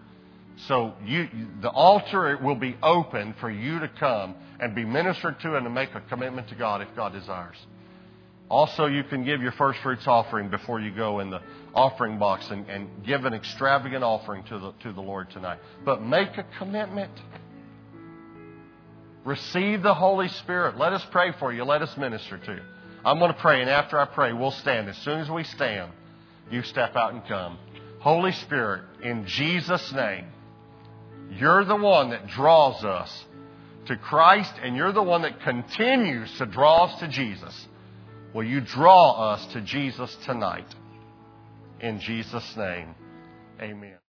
So 0.67 0.95
you, 1.05 1.29
the 1.61 1.71
altar 1.71 2.37
will 2.43 2.57
be 2.57 2.77
open 2.83 3.35
for 3.41 3.51
you 3.51 3.79
to 3.79 3.89
come 3.89 4.35
and 4.59 4.75
be 4.75 4.85
ministered 4.85 5.39
to 5.41 5.57
and 5.57 5.65
to 5.65 5.71
make 5.71 5.95
a 5.95 6.01
commitment 6.01 6.49
to 6.49 6.57
God 6.57 6.83
if 6.83 6.89
God 6.97 7.13
desires. 7.13 7.57
Also, 8.51 8.87
you 8.87 9.05
can 9.05 9.25
give 9.25 9.43
your 9.43 9.53
first 9.53 9.79
fruits 9.81 10.07
offering 10.07 10.49
before 10.49 10.81
you 10.81 10.91
go 10.91 11.21
in 11.21 11.31
the 11.31 11.41
offering 11.75 12.19
box 12.19 12.49
and, 12.51 12.69
and 12.69 12.89
give 13.05 13.25
an 13.25 13.35
extravagant 13.35 14.03
offering 14.03 14.43
to 14.45 14.59
the, 14.59 14.73
to 14.83 14.93
the 14.93 15.03
Lord 15.03 15.31
tonight. 15.31 15.59
But 15.85 16.03
make 16.03 16.37
a 16.39 16.47
commitment. 16.59 17.13
Receive 19.25 19.83
the 19.83 19.95
Holy 19.95 20.29
Spirit. 20.29 20.79
Let 20.79 20.95
us 20.95 21.05
pray 21.11 21.33
for 21.39 21.53
you. 21.53 21.65
Let 21.65 21.83
us 21.83 21.95
minister 21.99 22.39
to 22.39 22.53
you. 22.53 22.63
I'm 23.09 23.19
going 23.19 23.33
to 23.33 23.41
pray, 23.41 23.63
and 23.63 23.71
after 23.71 23.99
I 23.99 24.05
pray, 24.05 24.35
we'll 24.35 24.51
stand. 24.51 24.87
As 24.87 24.99
soon 24.99 25.21
as 25.21 25.31
we 25.31 25.43
stand, 25.43 25.93
you 26.51 26.63
step 26.63 26.95
out 26.95 27.15
and 27.15 27.25
come. 27.27 27.59
Holy 28.01 28.33
Spirit, 28.33 28.83
in 29.03 29.25
Jesus' 29.27 29.91
name, 29.95 30.27
you're 31.31 31.65
the 31.65 31.75
one 31.75 32.11
that 32.11 32.27
draws 32.29 32.85
us 32.85 33.25
to 33.87 33.97
Christ, 33.97 34.53
and 34.63 34.77
you're 34.77 34.93
the 34.93 35.03
one 35.03 35.23
that 35.23 35.41
continues 35.41 36.37
to 36.37 36.45
draw 36.45 36.85
us 36.85 37.01
to 37.01 37.09
Jesus. 37.09 37.67
Will 38.35 38.45
you 38.45 38.61
draw 38.61 39.33
us 39.33 39.47
to 39.55 39.63
Jesus 39.63 40.15
tonight? 40.27 40.69
In 41.81 42.01
Jesus' 42.01 42.57
name, 42.59 42.95
amen. 43.59 43.98